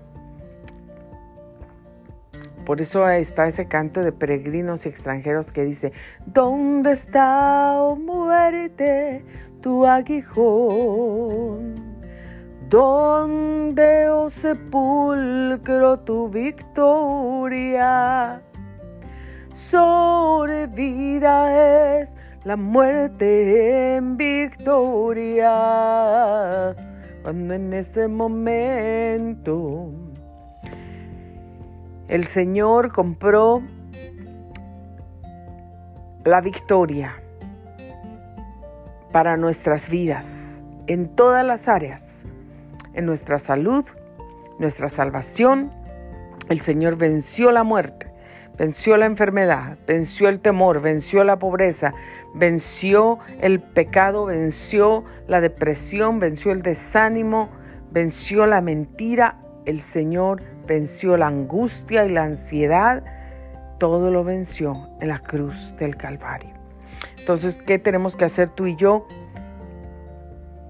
Por 2.65 2.79
eso 2.79 3.07
está 3.09 3.47
ese 3.47 3.67
canto 3.67 4.01
de 4.01 4.11
peregrinos 4.11 4.85
y 4.85 4.89
extranjeros 4.89 5.51
que 5.51 5.63
dice, 5.63 5.91
¿dónde 6.25 6.93
está, 6.93 7.81
oh 7.81 7.95
muerte, 7.97 9.25
tu 9.61 9.85
aguijón? 9.85 11.75
¿Dónde, 12.69 14.09
oh 14.09 14.29
sepulcro, 14.29 15.97
tu 15.99 16.29
victoria? 16.29 17.61
Sobre 19.51 20.67
vida 20.67 21.99
es 21.99 22.15
la 22.45 22.55
muerte 22.55 23.97
en 23.97 24.17
victoria. 24.17 25.51
Cuando 27.21 27.53
en 27.53 27.73
ese 27.73 28.07
momento 28.07 29.91
el 32.13 32.27
Señor 32.27 32.91
compró 32.91 33.63
la 36.23 36.41
victoria 36.41 37.19
para 39.11 39.35
nuestras 39.35 39.89
vidas 39.89 40.63
en 40.85 41.07
todas 41.15 41.43
las 41.43 41.67
áreas, 41.67 42.23
en 42.93 43.07
nuestra 43.07 43.39
salud, 43.39 43.83
nuestra 44.59 44.89
salvación. 44.89 45.71
El 46.49 46.59
Señor 46.59 46.97
venció 46.97 47.51
la 47.51 47.63
muerte, 47.63 48.13
venció 48.59 48.95
la 48.95 49.07
enfermedad, 49.07 49.79
venció 49.87 50.29
el 50.29 50.39
temor, 50.39 50.81
venció 50.81 51.23
la 51.23 51.39
pobreza, 51.39 51.95
venció 52.35 53.17
el 53.41 53.59
pecado, 53.59 54.25
venció 54.25 55.03
la 55.27 55.41
depresión, 55.41 56.19
venció 56.19 56.51
el 56.51 56.61
desánimo, 56.61 57.49
venció 57.89 58.45
la 58.45 58.61
mentira. 58.61 59.39
El 59.65 59.81
Señor 59.81 60.52
venció 60.65 61.17
la 61.17 61.27
angustia 61.27 62.05
y 62.05 62.09
la 62.09 62.23
ansiedad. 62.23 63.03
Todo 63.79 64.11
lo 64.11 64.23
venció 64.23 64.89
en 65.01 65.09
la 65.09 65.19
cruz 65.19 65.75
del 65.77 65.97
Calvario. 65.97 66.51
Entonces, 67.17 67.57
¿qué 67.65 67.79
tenemos 67.79 68.15
que 68.15 68.25
hacer 68.25 68.49
tú 68.49 68.67
y 68.67 68.75
yo? 68.75 69.07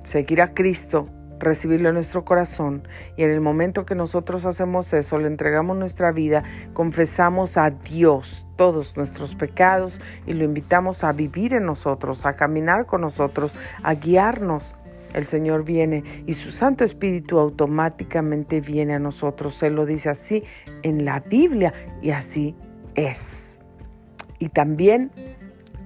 Seguir 0.03 0.41
a 0.41 0.53
Cristo, 0.53 1.07
recibirlo 1.39 1.89
en 1.89 1.95
nuestro 1.95 2.25
corazón 2.25 2.87
y 3.15 3.23
en 3.23 3.31
el 3.31 3.41
momento 3.41 3.85
que 3.85 3.95
nosotros 3.95 4.45
hacemos 4.45 4.93
eso, 4.93 5.17
le 5.19 5.27
entregamos 5.27 5.77
nuestra 5.77 6.11
vida, 6.11 6.43
confesamos 6.73 7.57
a 7.57 7.69
Dios 7.69 8.47
todos 8.55 8.97
nuestros 8.97 9.35
pecados 9.35 10.01
y 10.25 10.33
lo 10.33 10.43
invitamos 10.43 11.03
a 11.03 11.11
vivir 11.11 11.53
en 11.53 11.65
nosotros, 11.65 12.25
a 12.25 12.33
caminar 12.33 12.85
con 12.85 13.01
nosotros, 13.01 13.55
a 13.83 13.93
guiarnos. 13.95 14.75
El 15.13 15.25
Señor 15.25 15.63
viene 15.63 16.03
y 16.25 16.33
su 16.33 16.51
Santo 16.51 16.83
Espíritu 16.83 17.39
automáticamente 17.39 18.61
viene 18.61 18.95
a 18.95 18.99
nosotros. 18.99 19.61
Él 19.63 19.75
lo 19.75 19.85
dice 19.85 20.09
así 20.09 20.43
en 20.81 21.05
la 21.05 21.19
Biblia 21.19 21.73
y 22.01 22.11
así 22.11 22.55
es. 22.95 23.59
Y 24.39 24.49
también 24.49 25.11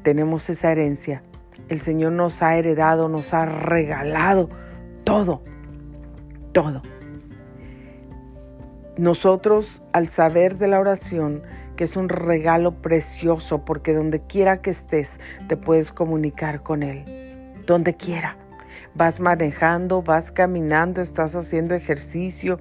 tenemos 0.03 0.50
esa 0.50 0.72
herencia. 0.72 1.24
El 1.69 1.79
Señor 1.81 2.13
nos 2.13 2.41
ha 2.41 2.57
heredado, 2.57 3.10
nos 3.10 3.34
ha 3.34 3.46
regalado 3.46 4.50
todo, 5.03 5.41
todo. 6.53 6.81
Nosotros 8.98 9.84
al 9.91 10.07
saber 10.07 10.57
de 10.57 10.67
la 10.67 10.79
oración, 10.79 11.43
que 11.75 11.84
es 11.84 11.96
un 11.96 12.10
regalo 12.10 12.81
precioso, 12.81 13.63
porque 13.63 13.93
donde 13.93 14.22
quiera 14.22 14.62
que 14.62 14.72
estés, 14.72 15.19
te 15.48 15.55
puedes 15.55 15.91
comunicar 15.91 16.63
con 16.63 16.81
Él, 16.81 17.53
donde 17.65 17.96
quiera. 17.96 18.38
Vas 18.98 19.20
manejando, 19.20 20.01
vas 20.01 20.32
caminando, 20.32 21.01
estás 21.01 21.36
haciendo 21.36 21.75
ejercicio, 21.75 22.60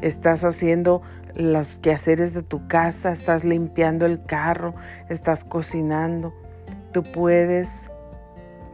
estás 0.00 0.42
haciendo 0.42 1.02
los 1.34 1.76
quehaceres 1.76 2.32
de 2.32 2.42
tu 2.42 2.66
casa, 2.66 3.12
estás 3.12 3.44
limpiando 3.44 4.06
el 4.06 4.22
carro, 4.24 4.74
estás 5.10 5.44
cocinando. 5.44 6.32
Tú 6.92 7.02
puedes 7.02 7.90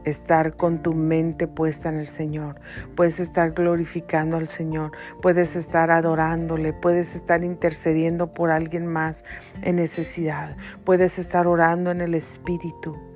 estar 0.04 0.56
con 0.56 0.80
tu 0.80 0.94
mente 0.94 1.48
puesta 1.48 1.88
en 1.88 1.98
el 1.98 2.06
Señor, 2.06 2.60
puedes 2.94 3.18
estar 3.18 3.50
glorificando 3.50 4.36
al 4.36 4.46
Señor, 4.46 4.92
puedes 5.20 5.56
estar 5.56 5.90
adorándole, 5.90 6.72
puedes 6.72 7.16
estar 7.16 7.42
intercediendo 7.42 8.32
por 8.32 8.50
alguien 8.50 8.86
más 8.86 9.24
en 9.62 9.76
necesidad, 9.76 10.56
puedes 10.84 11.18
estar 11.18 11.48
orando 11.48 11.90
en 11.90 12.00
el 12.00 12.14
Espíritu. 12.14 13.11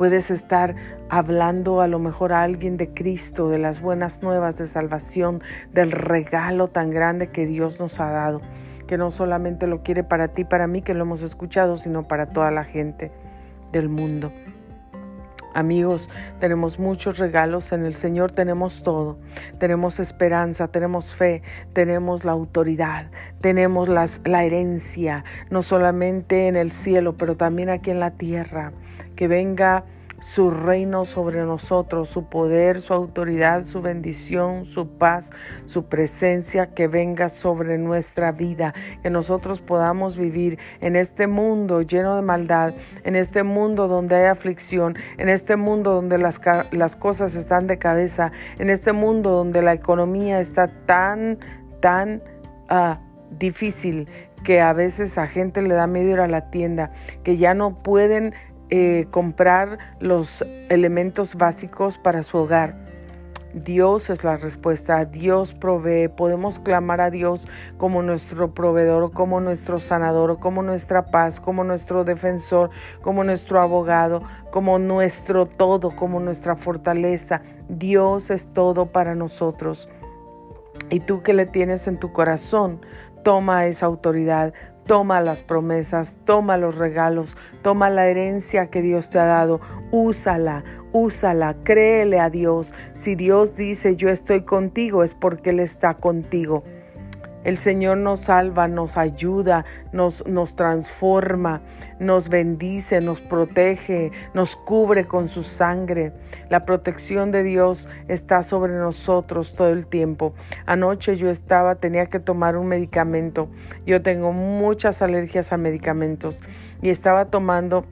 Puedes 0.00 0.30
estar 0.30 0.76
hablando 1.10 1.82
a 1.82 1.86
lo 1.86 1.98
mejor 1.98 2.32
a 2.32 2.40
alguien 2.40 2.78
de 2.78 2.88
Cristo, 2.94 3.50
de 3.50 3.58
las 3.58 3.82
buenas 3.82 4.22
nuevas 4.22 4.56
de 4.56 4.64
salvación, 4.64 5.42
del 5.74 5.92
regalo 5.92 6.68
tan 6.68 6.88
grande 6.88 7.28
que 7.28 7.44
Dios 7.44 7.78
nos 7.78 8.00
ha 8.00 8.08
dado, 8.08 8.40
que 8.86 8.96
no 8.96 9.10
solamente 9.10 9.66
lo 9.66 9.82
quiere 9.82 10.02
para 10.02 10.28
ti, 10.28 10.44
para 10.44 10.66
mí, 10.66 10.80
que 10.80 10.94
lo 10.94 11.02
hemos 11.02 11.20
escuchado, 11.20 11.76
sino 11.76 12.08
para 12.08 12.30
toda 12.30 12.50
la 12.50 12.64
gente 12.64 13.12
del 13.72 13.90
mundo. 13.90 14.32
Amigos, 15.52 16.08
tenemos 16.38 16.78
muchos 16.78 17.18
regalos 17.18 17.72
en 17.72 17.84
el 17.84 17.94
Señor, 17.94 18.30
tenemos 18.30 18.82
todo. 18.82 19.18
Tenemos 19.58 19.98
esperanza, 19.98 20.68
tenemos 20.68 21.14
fe, 21.16 21.42
tenemos 21.72 22.24
la 22.24 22.32
autoridad, 22.32 23.10
tenemos 23.40 23.88
las, 23.88 24.20
la 24.24 24.44
herencia, 24.44 25.24
no 25.50 25.62
solamente 25.62 26.46
en 26.46 26.56
el 26.56 26.70
cielo, 26.70 27.16
pero 27.16 27.36
también 27.36 27.68
aquí 27.68 27.90
en 27.90 27.98
la 27.98 28.12
tierra. 28.12 28.72
Que 29.16 29.26
venga 29.26 29.84
su 30.20 30.50
reino 30.50 31.04
sobre 31.04 31.42
nosotros, 31.42 32.08
su 32.08 32.24
poder, 32.26 32.80
su 32.80 32.94
autoridad, 32.94 33.62
su 33.62 33.82
bendición, 33.82 34.64
su 34.64 34.88
paz, 34.98 35.30
su 35.64 35.86
presencia 35.86 36.74
que 36.74 36.88
venga 36.88 37.28
sobre 37.28 37.78
nuestra 37.78 38.32
vida, 38.32 38.74
que 39.02 39.10
nosotros 39.10 39.60
podamos 39.60 40.16
vivir 40.16 40.58
en 40.80 40.96
este 40.96 41.26
mundo 41.26 41.82
lleno 41.82 42.16
de 42.16 42.22
maldad, 42.22 42.74
en 43.04 43.16
este 43.16 43.42
mundo 43.42 43.88
donde 43.88 44.16
hay 44.16 44.26
aflicción, 44.26 44.96
en 45.18 45.28
este 45.28 45.56
mundo 45.56 45.92
donde 45.92 46.18
las, 46.18 46.40
las 46.70 46.96
cosas 46.96 47.34
están 47.34 47.66
de 47.66 47.78
cabeza, 47.78 48.32
en 48.58 48.70
este 48.70 48.92
mundo 48.92 49.30
donde 49.30 49.62
la 49.62 49.72
economía 49.72 50.40
está 50.40 50.68
tan, 50.86 51.38
tan... 51.80 52.22
Uh, 52.70 53.10
difícil 53.30 54.08
que 54.44 54.60
a 54.60 54.72
veces 54.72 55.18
a 55.18 55.26
gente 55.26 55.62
le 55.62 55.74
da 55.74 55.86
miedo 55.86 56.12
ir 56.12 56.20
a 56.20 56.26
la 56.26 56.50
tienda, 56.50 56.92
que 57.22 57.36
ya 57.36 57.54
no 57.54 57.82
pueden 57.82 58.34
eh, 58.70 59.06
comprar 59.10 59.78
los 59.98 60.44
elementos 60.68 61.34
básicos 61.36 61.98
para 61.98 62.22
su 62.22 62.38
hogar. 62.38 62.90
Dios 63.52 64.10
es 64.10 64.22
la 64.22 64.36
respuesta, 64.36 65.04
Dios 65.04 65.54
provee, 65.54 66.08
podemos 66.08 66.60
clamar 66.60 67.00
a 67.00 67.10
Dios 67.10 67.48
como 67.78 68.00
nuestro 68.00 68.54
proveedor, 68.54 69.10
como 69.10 69.40
nuestro 69.40 69.80
sanador, 69.80 70.38
como 70.38 70.62
nuestra 70.62 71.06
paz, 71.06 71.40
como 71.40 71.64
nuestro 71.64 72.04
defensor, 72.04 72.70
como 73.02 73.24
nuestro 73.24 73.60
abogado, 73.60 74.22
como 74.52 74.78
nuestro 74.78 75.46
todo, 75.46 75.96
como 75.96 76.20
nuestra 76.20 76.54
fortaleza. 76.54 77.42
Dios 77.68 78.30
es 78.30 78.52
todo 78.52 78.86
para 78.86 79.16
nosotros. 79.16 79.88
Y 80.88 81.00
tú 81.00 81.22
que 81.22 81.34
le 81.34 81.46
tienes 81.46 81.88
en 81.88 81.98
tu 81.98 82.12
corazón, 82.12 82.80
toma 83.24 83.66
esa 83.66 83.86
autoridad, 83.86 84.54
Toma 84.86 85.20
las 85.20 85.42
promesas, 85.42 86.18
toma 86.24 86.56
los 86.56 86.76
regalos, 86.76 87.36
toma 87.62 87.90
la 87.90 88.08
herencia 88.08 88.70
que 88.70 88.82
Dios 88.82 89.10
te 89.10 89.18
ha 89.18 89.24
dado, 89.24 89.60
úsala, 89.92 90.64
úsala, 90.92 91.56
créele 91.62 92.18
a 92.18 92.30
Dios. 92.30 92.74
Si 92.94 93.14
Dios 93.14 93.56
dice 93.56 93.96
yo 93.96 94.08
estoy 94.08 94.42
contigo 94.42 95.04
es 95.04 95.14
porque 95.14 95.50
Él 95.50 95.60
está 95.60 95.94
contigo. 95.94 96.64
El 97.42 97.58
Señor 97.58 97.96
nos 97.96 98.20
salva, 98.20 98.68
nos 98.68 98.98
ayuda, 98.98 99.64
nos, 99.92 100.22
transforma, 100.56 101.62
nos 101.98 102.28
bendice, 102.28 103.00
nos 103.00 103.22
protege, 103.22 104.12
nos 104.34 104.56
cubre 104.56 105.06
con 105.06 105.28
su 105.28 105.42
sangre. 105.42 106.12
La 106.50 106.66
protección 106.66 107.32
de 107.32 107.42
Dios 107.42 107.88
está 108.08 108.42
sobre 108.42 108.74
nosotros 108.74 109.54
todo 109.54 109.70
el 109.70 109.86
tiempo. 109.86 110.34
Anoche 110.66 111.16
yo 111.16 111.30
estaba, 111.30 111.76
tenía 111.76 112.06
que 112.06 112.20
tomar 112.20 112.58
un 112.58 112.66
medicamento. 112.66 113.48
Yo 113.86 114.02
tengo 114.02 114.32
muchas 114.32 115.00
alergias 115.00 115.52
a 115.52 115.56
medicamentos 115.56 116.42
y 116.82 116.90
estaba 116.90 117.26
tomando 117.26 117.86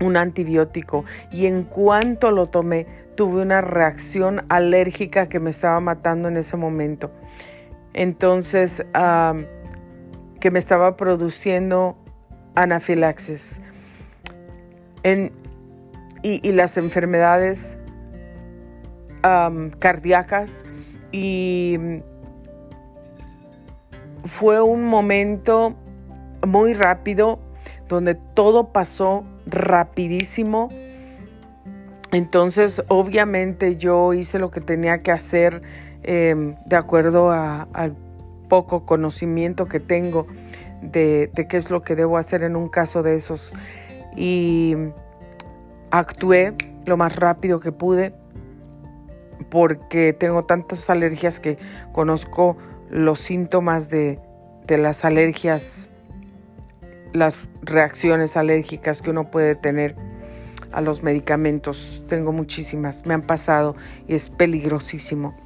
un 0.00 0.16
antibiótico 0.16 1.04
y 1.30 1.46
en 1.46 1.64
cuanto 1.64 2.30
lo 2.30 2.46
tomé 2.46 2.86
tuve 3.14 3.42
una 3.42 3.60
reacción 3.60 4.44
alérgica 4.48 5.28
que 5.28 5.38
me 5.38 5.50
estaba 5.50 5.78
matando 5.78 6.26
en 6.26 6.36
ese 6.36 6.56
momento 6.56 7.12
entonces 7.94 8.84
que 10.40 10.50
me 10.50 10.58
estaba 10.58 10.96
produciendo 10.96 11.96
anafilaxis. 12.54 13.60
y, 16.22 16.52
las 16.52 16.76
enfermedades 16.76 17.76
cardíacas 19.78 20.50
y 21.12 21.78
fue 24.24 24.60
un 24.60 24.84
momento 24.84 25.74
muy 26.46 26.74
rápido 26.74 27.38
donde 27.88 28.14
todo 28.14 28.72
pasó 28.72 29.24
rapidísimo. 29.46 30.70
Entonces, 32.12 32.82
obviamente 32.88 33.76
yo 33.76 34.12
hice 34.14 34.38
lo 34.38 34.50
que 34.50 34.60
tenía 34.60 35.02
que 35.02 35.12
hacer 35.12 35.62
Em, 36.06 36.54
de 36.66 36.76
acuerdo 36.76 37.30
al 37.30 37.96
poco 38.50 38.84
conocimiento 38.84 39.66
que 39.66 39.80
tengo 39.80 40.26
de, 40.82 41.30
qué 41.48 41.56
es 41.56 41.70
lo 41.70 41.82
que 41.82 41.96
debo 41.96 42.18
hacer 42.18 42.42
en 42.42 42.56
un 42.56 42.68
caso 42.68 43.02
de 43.02 43.14
esos. 43.14 43.54
Y 44.14 44.76
actué 45.90 46.52
lo 46.84 46.98
más 46.98 47.16
rápido 47.16 47.58
que 47.58 47.72
pude 47.72 48.14
porque 49.50 50.12
tengo 50.12 50.44
tantas 50.44 50.90
alergias 50.90 51.40
que 51.40 51.56
conozco 51.92 52.58
los 52.90 53.20
síntomas 53.20 53.88
de, 53.88 54.20
de 54.66 54.76
las 54.76 55.06
alergias, 55.06 55.88
las 57.14 57.48
reacciones 57.62 58.36
alérgicas 58.36 59.00
que 59.00 59.08
uno 59.08 59.30
puede 59.30 59.54
tener 59.54 59.96
a 60.70 60.82
los 60.82 61.02
medicamentos. 61.02 62.04
Tengo 62.08 62.30
muchísimas, 62.30 63.06
me 63.06 63.14
han 63.14 63.22
pasado 63.22 63.74
y 64.06 64.14
es 64.14 64.28
peligrosísimo. 64.28 65.43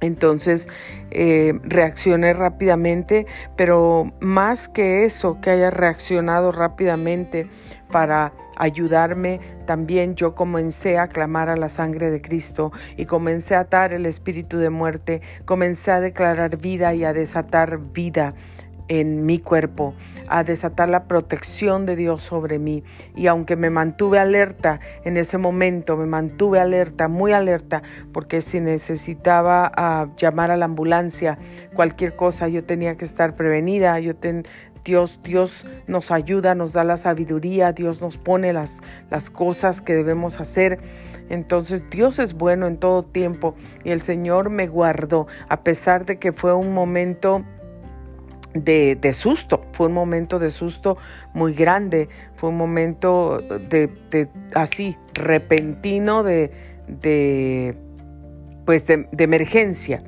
Entonces 0.00 0.68
eh, 1.10 1.58
reaccioné 1.62 2.32
rápidamente, 2.32 3.26
pero 3.56 4.12
más 4.20 4.68
que 4.68 5.04
eso, 5.04 5.40
que 5.40 5.50
haya 5.50 5.70
reaccionado 5.70 6.52
rápidamente 6.52 7.46
para 7.90 8.32
ayudarme, 8.56 9.40
también 9.66 10.16
yo 10.16 10.34
comencé 10.34 10.98
a 10.98 11.08
clamar 11.08 11.48
a 11.48 11.56
la 11.56 11.70
sangre 11.70 12.10
de 12.10 12.20
Cristo 12.20 12.72
y 12.96 13.06
comencé 13.06 13.54
a 13.54 13.60
atar 13.60 13.92
el 13.92 14.04
espíritu 14.04 14.58
de 14.58 14.68
muerte, 14.68 15.22
comencé 15.44 15.90
a 15.90 16.00
declarar 16.00 16.58
vida 16.58 16.94
y 16.94 17.04
a 17.04 17.12
desatar 17.12 17.78
vida 17.78 18.34
en 18.90 19.24
mi 19.24 19.38
cuerpo, 19.38 19.94
a 20.26 20.42
desatar 20.42 20.88
la 20.88 21.04
protección 21.04 21.86
de 21.86 21.94
Dios 21.94 22.22
sobre 22.22 22.58
mí. 22.58 22.82
Y 23.14 23.28
aunque 23.28 23.54
me 23.54 23.70
mantuve 23.70 24.18
alerta 24.18 24.80
en 25.04 25.16
ese 25.16 25.38
momento, 25.38 25.96
me 25.96 26.06
mantuve 26.06 26.58
alerta, 26.58 27.06
muy 27.06 27.30
alerta, 27.30 27.82
porque 28.12 28.42
si 28.42 28.58
necesitaba 28.58 29.70
ah, 29.76 30.08
llamar 30.16 30.50
a 30.50 30.56
la 30.56 30.64
ambulancia, 30.64 31.38
cualquier 31.72 32.16
cosa, 32.16 32.48
yo 32.48 32.64
tenía 32.64 32.96
que 32.96 33.04
estar 33.04 33.36
prevenida, 33.36 34.00
yo 34.00 34.14
Dios, 34.84 35.20
Dios 35.22 35.66
nos 35.86 36.10
ayuda, 36.10 36.56
nos 36.56 36.72
da 36.72 36.82
la 36.82 36.96
sabiduría, 36.96 37.72
Dios 37.72 38.02
nos 38.02 38.18
pone 38.18 38.52
las, 38.52 38.80
las 39.08 39.30
cosas 39.30 39.80
que 39.80 39.94
debemos 39.94 40.40
hacer. 40.40 40.80
Entonces 41.28 41.84
Dios 41.90 42.18
es 42.18 42.34
bueno 42.34 42.66
en 42.66 42.76
todo 42.76 43.04
tiempo 43.04 43.54
y 43.84 43.90
el 43.90 44.00
Señor 44.00 44.50
me 44.50 44.66
guardó, 44.66 45.28
a 45.48 45.62
pesar 45.62 46.06
de 46.06 46.18
que 46.18 46.32
fue 46.32 46.52
un 46.54 46.74
momento 46.74 47.44
de, 48.54 49.12
susto, 49.12 49.62
fue 49.72 49.86
un 49.86 49.92
momento 49.92 50.38
de 50.38 50.50
susto 50.50 50.96
muy 51.34 51.54
grande, 51.54 52.08
fue 52.34 52.50
un 52.50 52.56
momento 52.56 53.38
de, 53.38 54.28
así, 54.54 54.96
repentino 55.14 56.22
de, 56.22 56.50
de 56.86 57.76
pues 58.64 58.86
de, 58.86 59.08
emergencia. 59.18 60.02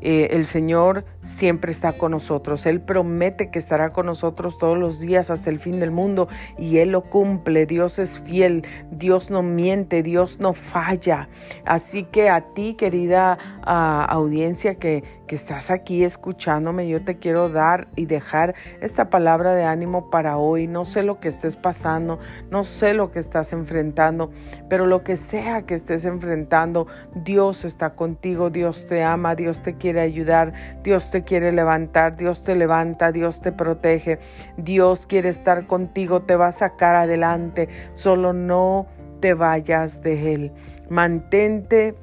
Eh, 0.00 0.36
el 0.36 0.44
Señor 0.44 1.04
siempre 1.22 1.72
está 1.72 1.94
con 1.94 2.12
nosotros. 2.12 2.66
Él 2.66 2.82
promete 2.82 3.50
que 3.50 3.58
estará 3.58 3.92
con 3.94 4.04
nosotros 4.04 4.58
todos 4.58 4.76
los 4.76 5.00
días 5.00 5.30
hasta 5.30 5.48
el 5.48 5.58
fin 5.58 5.80
del 5.80 5.90
mundo 5.90 6.28
y 6.58 6.78
Él 6.78 6.90
lo 6.90 7.02
cumple. 7.02 7.64
Dios 7.64 7.98
es 7.98 8.20
fiel, 8.20 8.66
Dios 8.90 9.30
no 9.30 9.42
miente, 9.42 10.02
Dios 10.02 10.40
no 10.40 10.52
falla. 10.52 11.30
Así 11.64 12.04
que 12.04 12.28
a 12.28 12.52
ti, 12.52 12.74
querida 12.74 13.38
ah, 13.62 14.06
audiencia 14.10 14.74
que, 14.74 15.04
que 15.26 15.34
estás 15.34 15.70
aquí 15.70 16.04
escuchándome, 16.04 16.88
yo 16.88 17.02
te 17.04 17.18
quiero 17.18 17.48
dar 17.48 17.88
y 17.96 18.06
dejar 18.06 18.54
esta 18.80 19.10
palabra 19.10 19.54
de 19.54 19.64
ánimo 19.64 20.10
para 20.10 20.36
hoy. 20.36 20.66
No 20.66 20.84
sé 20.84 21.02
lo 21.02 21.20
que 21.20 21.28
estés 21.28 21.56
pasando, 21.56 22.18
no 22.50 22.64
sé 22.64 22.94
lo 22.94 23.10
que 23.10 23.18
estás 23.18 23.52
enfrentando, 23.52 24.30
pero 24.68 24.86
lo 24.86 25.02
que 25.02 25.16
sea 25.16 25.62
que 25.62 25.74
estés 25.74 26.04
enfrentando, 26.04 26.86
Dios 27.14 27.64
está 27.64 27.94
contigo, 27.94 28.50
Dios 28.50 28.86
te 28.86 29.02
ama, 29.02 29.34
Dios 29.34 29.62
te 29.62 29.76
quiere 29.76 30.00
ayudar, 30.00 30.52
Dios 30.82 31.10
te 31.10 31.24
quiere 31.24 31.52
levantar, 31.52 32.16
Dios 32.16 32.44
te 32.44 32.54
levanta, 32.54 33.12
Dios 33.12 33.40
te 33.40 33.52
protege, 33.52 34.18
Dios 34.56 35.06
quiere 35.06 35.28
estar 35.28 35.66
contigo, 35.66 36.20
te 36.20 36.36
va 36.36 36.48
a 36.48 36.52
sacar 36.52 36.96
adelante, 36.96 37.68
solo 37.94 38.32
no 38.32 38.86
te 39.20 39.34
vayas 39.34 40.02
de 40.02 40.34
Él. 40.34 40.52
Mantente 40.90 41.94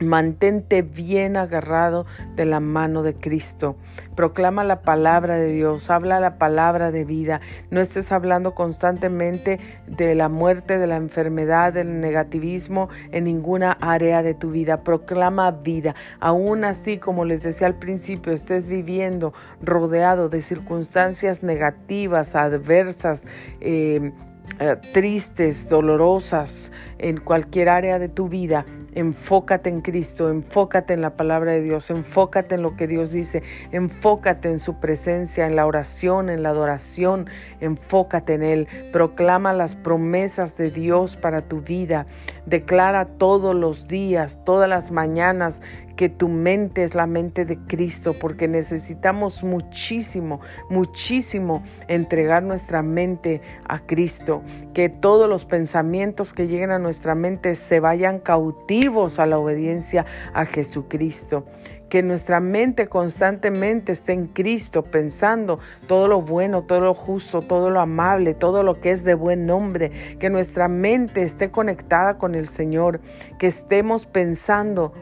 Mantente 0.00 0.80
bien 0.80 1.36
agarrado 1.36 2.06
de 2.34 2.46
la 2.46 2.58
mano 2.58 3.02
de 3.02 3.14
Cristo. 3.14 3.76
Proclama 4.14 4.64
la 4.64 4.80
palabra 4.82 5.36
de 5.36 5.52
Dios, 5.52 5.90
habla 5.90 6.20
la 6.20 6.38
palabra 6.38 6.90
de 6.90 7.04
vida. 7.04 7.40
No 7.70 7.80
estés 7.80 8.10
hablando 8.10 8.54
constantemente 8.54 9.60
de 9.86 10.14
la 10.14 10.28
muerte, 10.28 10.78
de 10.78 10.86
la 10.86 10.96
enfermedad, 10.96 11.74
del 11.74 12.00
negativismo 12.00 12.88
en 13.12 13.24
ninguna 13.24 13.72
área 13.72 14.22
de 14.22 14.34
tu 14.34 14.50
vida. 14.50 14.82
Proclama 14.82 15.50
vida. 15.50 15.94
Aún 16.18 16.64
así, 16.64 16.96
como 16.96 17.24
les 17.26 17.42
decía 17.42 17.66
al 17.66 17.78
principio, 17.78 18.32
estés 18.32 18.68
viviendo 18.68 19.34
rodeado 19.60 20.28
de 20.28 20.40
circunstancias 20.40 21.42
negativas, 21.42 22.34
adversas, 22.34 23.24
eh, 23.60 24.12
eh, 24.58 24.76
tristes, 24.92 25.68
dolorosas 25.68 26.72
en 26.98 27.18
cualquier 27.18 27.68
área 27.68 27.98
de 27.98 28.08
tu 28.08 28.28
vida 28.28 28.66
Enfócate 28.94 29.70
en 29.70 29.82
Cristo, 29.82 30.30
enfócate 30.30 30.94
en 30.94 31.00
la 31.00 31.10
palabra 31.10 31.52
de 31.52 31.62
Dios, 31.62 31.90
enfócate 31.90 32.56
en 32.56 32.62
lo 32.62 32.74
que 32.76 32.88
Dios 32.88 33.12
dice, 33.12 33.42
enfócate 33.70 34.50
en 34.50 34.58
su 34.58 34.80
presencia, 34.80 35.46
en 35.46 35.54
la 35.54 35.66
oración, 35.66 36.28
en 36.28 36.42
la 36.42 36.48
adoración, 36.48 37.26
enfócate 37.60 38.34
en 38.34 38.42
Él. 38.42 38.68
Proclama 38.92 39.52
las 39.52 39.76
promesas 39.76 40.56
de 40.56 40.70
Dios 40.70 41.16
para 41.16 41.42
tu 41.42 41.60
vida. 41.60 42.06
Declara 42.46 43.04
todos 43.04 43.54
los 43.54 43.86
días, 43.86 44.40
todas 44.44 44.68
las 44.68 44.90
mañanas 44.90 45.62
que 45.94 46.08
tu 46.08 46.28
mente 46.28 46.82
es 46.82 46.94
la 46.94 47.06
mente 47.06 47.44
de 47.44 47.58
Cristo, 47.58 48.14
porque 48.18 48.48
necesitamos 48.48 49.44
muchísimo, 49.44 50.40
muchísimo 50.70 51.62
entregar 51.88 52.42
nuestra 52.42 52.82
mente 52.82 53.42
a 53.68 53.80
Cristo, 53.80 54.42
que 54.72 54.88
todos 54.88 55.28
los 55.28 55.44
pensamientos 55.44 56.32
que 56.32 56.48
lleguen 56.48 56.70
a 56.70 56.78
nuestra 56.78 57.14
mente 57.14 57.54
se 57.54 57.80
vayan 57.80 58.18
cautivos 58.18 58.79
a 59.18 59.26
la 59.26 59.38
obediencia 59.38 60.06
a 60.32 60.46
Jesucristo. 60.46 61.44
Que 61.90 62.02
nuestra 62.02 62.40
mente 62.40 62.88
constantemente 62.88 63.92
esté 63.92 64.12
en 64.12 64.28
Cristo, 64.28 64.82
pensando 64.84 65.58
todo 65.86 66.08
lo 66.08 66.22
bueno, 66.22 66.62
todo 66.62 66.80
lo 66.80 66.94
justo, 66.94 67.42
todo 67.42 67.68
lo 67.68 67.80
amable, 67.80 68.32
todo 68.32 68.62
lo 68.62 68.80
que 68.80 68.92
es 68.92 69.04
de 69.04 69.14
buen 69.14 69.44
nombre, 69.44 69.90
que 70.18 70.30
nuestra 70.30 70.68
mente 70.68 71.22
esté 71.22 71.50
conectada 71.50 72.16
con 72.16 72.34
el 72.34 72.48
Señor, 72.48 73.00
que 73.38 73.48
estemos 73.48 74.06
pensando 74.06 74.92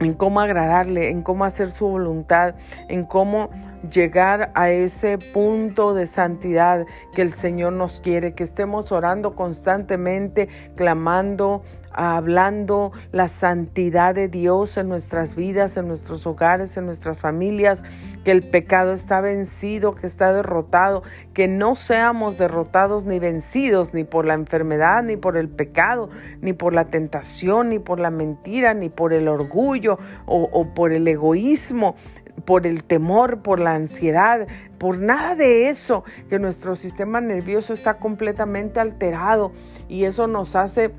en 0.00 0.14
cómo 0.14 0.40
agradarle, 0.40 1.10
en 1.10 1.22
cómo 1.22 1.44
hacer 1.44 1.70
su 1.70 1.88
voluntad, 1.88 2.54
en 2.88 3.04
cómo 3.04 3.50
llegar 3.90 4.50
a 4.54 4.70
ese 4.70 5.18
punto 5.18 5.94
de 5.94 6.06
santidad 6.06 6.86
que 7.14 7.22
el 7.22 7.32
Señor 7.32 7.72
nos 7.72 8.00
quiere, 8.00 8.34
que 8.34 8.44
estemos 8.44 8.92
orando 8.92 9.34
constantemente, 9.34 10.48
clamando, 10.76 11.62
hablando 11.92 12.92
la 13.12 13.28
santidad 13.28 14.14
de 14.14 14.28
Dios 14.28 14.76
en 14.76 14.88
nuestras 14.88 15.34
vidas, 15.34 15.76
en 15.76 15.88
nuestros 15.88 16.26
hogares, 16.26 16.76
en 16.76 16.86
nuestras 16.86 17.20
familias, 17.20 17.82
que 18.24 18.30
el 18.30 18.42
pecado 18.42 18.92
está 18.92 19.20
vencido, 19.20 19.94
que 19.94 20.06
está 20.06 20.32
derrotado, 20.32 21.02
que 21.32 21.48
no 21.48 21.74
seamos 21.74 22.38
derrotados 22.38 23.04
ni 23.04 23.18
vencidos 23.18 23.94
ni 23.94 24.04
por 24.04 24.26
la 24.26 24.34
enfermedad, 24.34 25.02
ni 25.02 25.16
por 25.16 25.36
el 25.36 25.48
pecado, 25.48 26.10
ni 26.40 26.52
por 26.52 26.74
la 26.74 26.86
tentación, 26.86 27.70
ni 27.70 27.78
por 27.78 27.98
la 27.98 28.10
mentira, 28.10 28.74
ni 28.74 28.88
por 28.88 29.12
el 29.12 29.28
orgullo 29.28 29.98
o, 30.26 30.74
por 30.74 30.92
el 30.92 31.08
egoísmo, 31.08 31.96
por 32.44 32.66
el 32.66 32.84
temor, 32.84 33.42
por 33.42 33.60
la 33.60 33.74
ansiedad, 33.74 34.46
por 34.78 34.98
nada 34.98 35.34
de 35.34 35.68
eso, 35.68 36.04
que 36.28 36.38
nuestro 36.38 36.76
sistema 36.76 37.20
nervioso 37.20 37.72
está 37.72 37.94
completamente 37.94 38.80
alterado 38.80 39.52
y 39.88 40.04
eso 40.04 40.26
nos 40.26 40.56
hace 40.56 40.92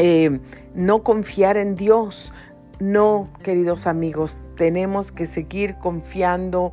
eh, 0.00 0.40
no 0.74 1.02
confiar 1.02 1.56
en 1.56 1.76
Dios. 1.76 2.32
No, 2.78 3.28
queridos 3.42 3.86
amigos, 3.86 4.40
tenemos 4.56 5.12
que 5.12 5.26
seguir 5.26 5.76
confiando 5.76 6.72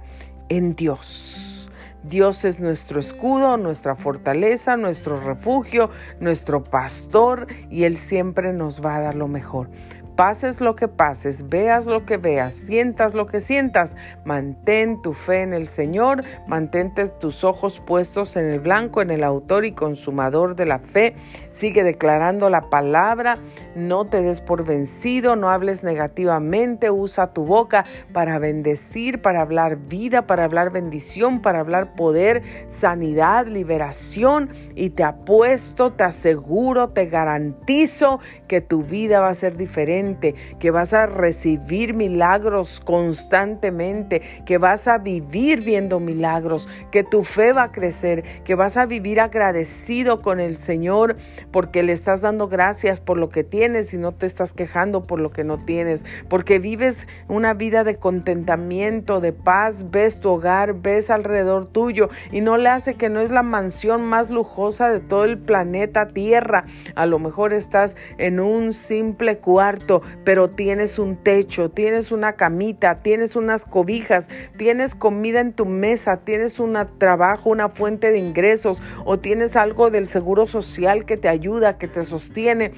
en 0.50 0.76
Dios. 0.76 1.70
Dios 2.04 2.46
es 2.46 2.62
nuestro 2.62 3.02
escudo, 3.02 3.58
nuestra 3.58 3.96
fortaleza, 3.96 4.78
nuestro 4.78 5.20
refugio, 5.20 5.90
nuestro 6.22 6.64
pastor 6.64 7.48
y 7.70 7.84
Él 7.84 7.98
siempre 7.98 8.54
nos 8.54 8.86
va 8.86 8.96
a 8.96 9.02
dar 9.02 9.16
lo 9.16 9.28
mejor 9.28 9.70
pases 10.18 10.62
lo 10.62 10.76
que 10.76 10.88
pases, 10.88 11.48
veas 11.48 11.86
lo 11.86 12.04
que 12.06 12.18
veas, 12.18 12.56
sientas 12.56 13.14
lo 13.14 13.28
que 13.28 13.40
sientas, 13.40 13.96
mantén 14.26 15.00
tu 15.04 15.14
fe 15.14 15.44
en 15.44 15.54
el 15.54 15.68
Señor, 15.68 16.24
mantente 16.48 17.08
tus 17.08 17.44
ojos 17.44 17.80
puestos 17.80 18.36
en 18.36 18.46
el 18.48 18.60
blanco, 18.60 19.04
en 19.04 19.12
el 19.12 19.24
autor 19.24 19.64
y 19.64 19.74
consumador 19.74 20.56
de 20.56 20.66
la 20.66 20.80
fe, 20.80 21.14
sigue 21.52 21.84
declarando 21.84 22.50
la 22.50 22.62
palabra, 22.62 23.38
no 23.76 24.06
te 24.06 24.24
des 24.24 24.42
por 24.42 24.66
vencido, 24.66 25.36
no 25.36 25.52
hables 25.52 25.84
negativamente, 25.84 26.90
usa 26.90 27.32
tu 27.32 27.46
boca 27.46 27.86
para 28.12 28.40
bendecir, 28.40 29.22
para 29.22 29.42
hablar 29.42 29.78
vida, 29.78 30.26
para 30.26 30.46
hablar 30.46 30.72
bendición, 30.72 31.44
para 31.44 31.60
hablar 31.60 31.94
poder, 31.94 32.42
sanidad, 32.70 33.46
liberación. 33.46 34.50
Y 34.74 34.92
te 34.92 35.04
apuesto, 35.04 35.94
te 35.94 36.04
aseguro, 36.04 36.90
te 36.90 37.06
garantizo 37.06 38.20
que 38.48 38.62
tu 38.62 38.82
vida 38.82 39.20
va 39.20 39.30
a 39.30 39.34
ser 39.36 39.58
diferente 39.58 40.07
que 40.16 40.72
vas 40.72 40.94
a 40.94 41.06
recibir 41.06 41.94
milagros 41.94 42.80
constantemente, 42.80 44.22
que 44.46 44.58
vas 44.58 44.88
a 44.88 44.98
vivir 44.98 45.64
viendo 45.64 46.00
milagros, 46.00 46.68
que 46.92 47.04
tu 47.04 47.24
fe 47.24 47.54
va 47.54 47.64
a 47.64 47.72
crecer, 47.72 48.24
que 48.44 48.56
vas 48.56 48.78
a 48.78 48.86
vivir 48.86 49.20
agradecido 49.20 50.22
con 50.22 50.40
el 50.40 50.56
Señor 50.56 51.18
porque 51.52 51.84
le 51.84 51.94
estás 51.94 52.22
dando 52.22 52.48
gracias 52.48 53.00
por 53.00 53.18
lo 53.18 53.30
que 53.30 53.44
tienes 53.44 53.94
y 53.94 53.98
no 53.98 54.14
te 54.14 54.26
estás 54.26 54.54
quejando 54.54 55.06
por 55.06 55.20
lo 55.20 55.32
que 55.32 55.44
no 55.44 55.64
tienes, 55.66 56.06
porque 56.30 56.60
vives 56.60 57.08
una 57.28 57.54
vida 57.54 57.84
de 57.84 57.98
contentamiento, 57.98 59.20
de 59.20 59.34
paz, 59.34 59.92
ves 59.92 60.20
tu 60.20 60.30
hogar, 60.30 60.82
ves 60.82 61.10
alrededor 61.10 61.68
tuyo 61.68 62.10
y 62.32 62.42
no 62.42 62.58
le 62.58 62.70
hace 62.70 62.96
que 62.96 63.10
no 63.10 63.20
es 63.20 63.32
la 63.32 63.44
mansión 63.44 64.04
más 64.06 64.30
lujosa 64.30 64.90
de 64.92 65.00
todo 65.00 65.26
el 65.26 65.38
planeta 65.38 66.08
Tierra. 66.10 66.66
A 66.96 67.06
lo 67.06 67.20
mejor 67.20 67.54
estás 67.54 67.96
en 68.18 68.40
un 68.40 68.74
simple 68.74 69.38
cuarto 69.38 69.97
pero 70.24 70.50
tienes 70.50 71.00
un 71.00 71.16
techo, 71.16 71.70
tienes 71.70 72.12
una 72.12 72.34
camita, 72.34 73.02
tienes 73.02 73.36
unas 73.36 73.66
cobijas, 73.66 74.30
tienes 74.58 74.96
comida 74.96 75.40
en 75.40 75.54
tu 75.54 75.66
mesa, 75.66 76.18
tienes 76.18 76.60
un 76.60 76.78
trabajo, 76.98 77.50
una 77.50 77.70
fuente 77.70 78.12
de 78.12 78.20
ingresos 78.20 78.82
o 79.06 79.20
tienes 79.20 79.56
algo 79.56 79.90
del 79.90 80.08
seguro 80.08 80.48
social 80.48 81.06
que 81.06 81.18
te 81.18 81.30
ayuda, 81.30 81.78
que 81.78 81.88
te 81.88 82.04
sostiene 82.04 82.72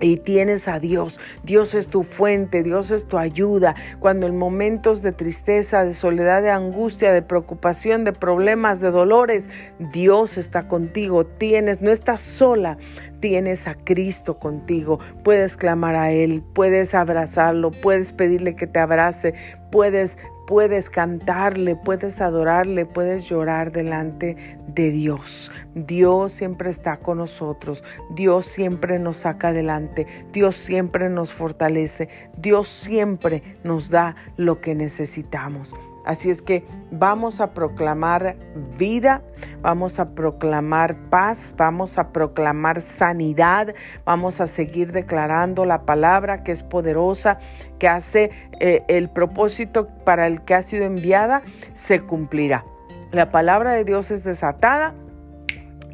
y 0.00 0.16
tienes 0.16 0.68
a 0.68 0.78
Dios. 0.78 1.20
Dios 1.44 1.74
es 1.74 1.88
tu 1.88 2.02
fuente, 2.02 2.62
Dios 2.62 2.90
es 2.90 3.06
tu 3.06 3.18
ayuda. 3.18 3.74
Cuando 3.98 4.26
en 4.26 4.36
momentos 4.36 5.02
de 5.02 5.12
tristeza, 5.12 5.84
de 5.84 5.92
soledad, 5.92 6.42
de 6.42 6.50
angustia, 6.50 7.12
de 7.12 7.22
preocupación, 7.22 8.04
de 8.04 8.12
problemas, 8.12 8.80
de 8.80 8.90
dolores, 8.90 9.48
Dios 9.78 10.38
está 10.38 10.68
contigo. 10.68 11.26
Tienes, 11.26 11.80
no 11.80 11.90
estás 11.90 12.22
sola. 12.22 12.78
Tienes 13.20 13.68
a 13.68 13.74
Cristo 13.74 14.38
contigo, 14.38 14.98
puedes 15.22 15.56
clamar 15.56 15.94
a 15.94 16.10
Él, 16.10 16.42
puedes 16.54 16.94
abrazarlo, 16.94 17.70
puedes 17.70 18.12
pedirle 18.12 18.56
que 18.56 18.66
te 18.66 18.78
abrace, 18.78 19.34
puedes 19.70 20.16
puedes 20.50 20.90
cantarle, 20.90 21.76
puedes 21.76 22.20
adorarle, 22.20 22.84
puedes 22.84 23.28
llorar 23.28 23.70
delante 23.70 24.58
de 24.66 24.90
Dios. 24.90 25.52
Dios 25.76 26.32
siempre 26.32 26.70
está 26.70 26.96
con 26.96 27.18
nosotros, 27.18 27.84
Dios 28.16 28.46
siempre 28.46 28.98
nos 28.98 29.18
saca 29.18 29.50
adelante, 29.50 30.08
Dios 30.32 30.56
siempre 30.56 31.08
nos 31.08 31.32
fortalece, 31.32 32.08
Dios 32.36 32.66
siempre 32.66 33.58
nos 33.62 33.90
da 33.90 34.16
lo 34.36 34.60
que 34.60 34.74
necesitamos. 34.74 35.72
Así 36.04 36.30
es 36.30 36.40
que 36.40 36.64
vamos 36.90 37.40
a 37.40 37.52
proclamar 37.52 38.36
vida, 38.78 39.22
vamos 39.60 39.98
a 39.98 40.14
proclamar 40.14 40.96
paz, 41.10 41.54
vamos 41.56 41.98
a 41.98 42.12
proclamar 42.12 42.80
sanidad, 42.80 43.74
vamos 44.04 44.40
a 44.40 44.46
seguir 44.46 44.92
declarando 44.92 45.64
la 45.64 45.82
palabra 45.82 46.42
que 46.42 46.52
es 46.52 46.62
poderosa, 46.62 47.38
que 47.78 47.88
hace 47.88 48.30
eh, 48.60 48.82
el 48.88 49.10
propósito 49.10 49.88
para 50.04 50.26
el 50.26 50.42
que 50.42 50.54
ha 50.54 50.62
sido 50.62 50.84
enviada, 50.84 51.42
se 51.74 52.00
cumplirá. 52.00 52.64
La 53.12 53.30
palabra 53.30 53.72
de 53.72 53.84
Dios 53.84 54.10
es 54.10 54.24
desatada 54.24 54.94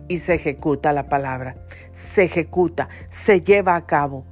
y 0.09 0.19
se 0.19 0.35
ejecuta 0.35 0.93
la 0.93 1.09
palabra, 1.09 1.57
se 1.93 2.25
ejecuta, 2.25 2.89
se 3.09 3.43
lleva 3.43 3.75
a 3.75 3.87
cabo 3.87 4.25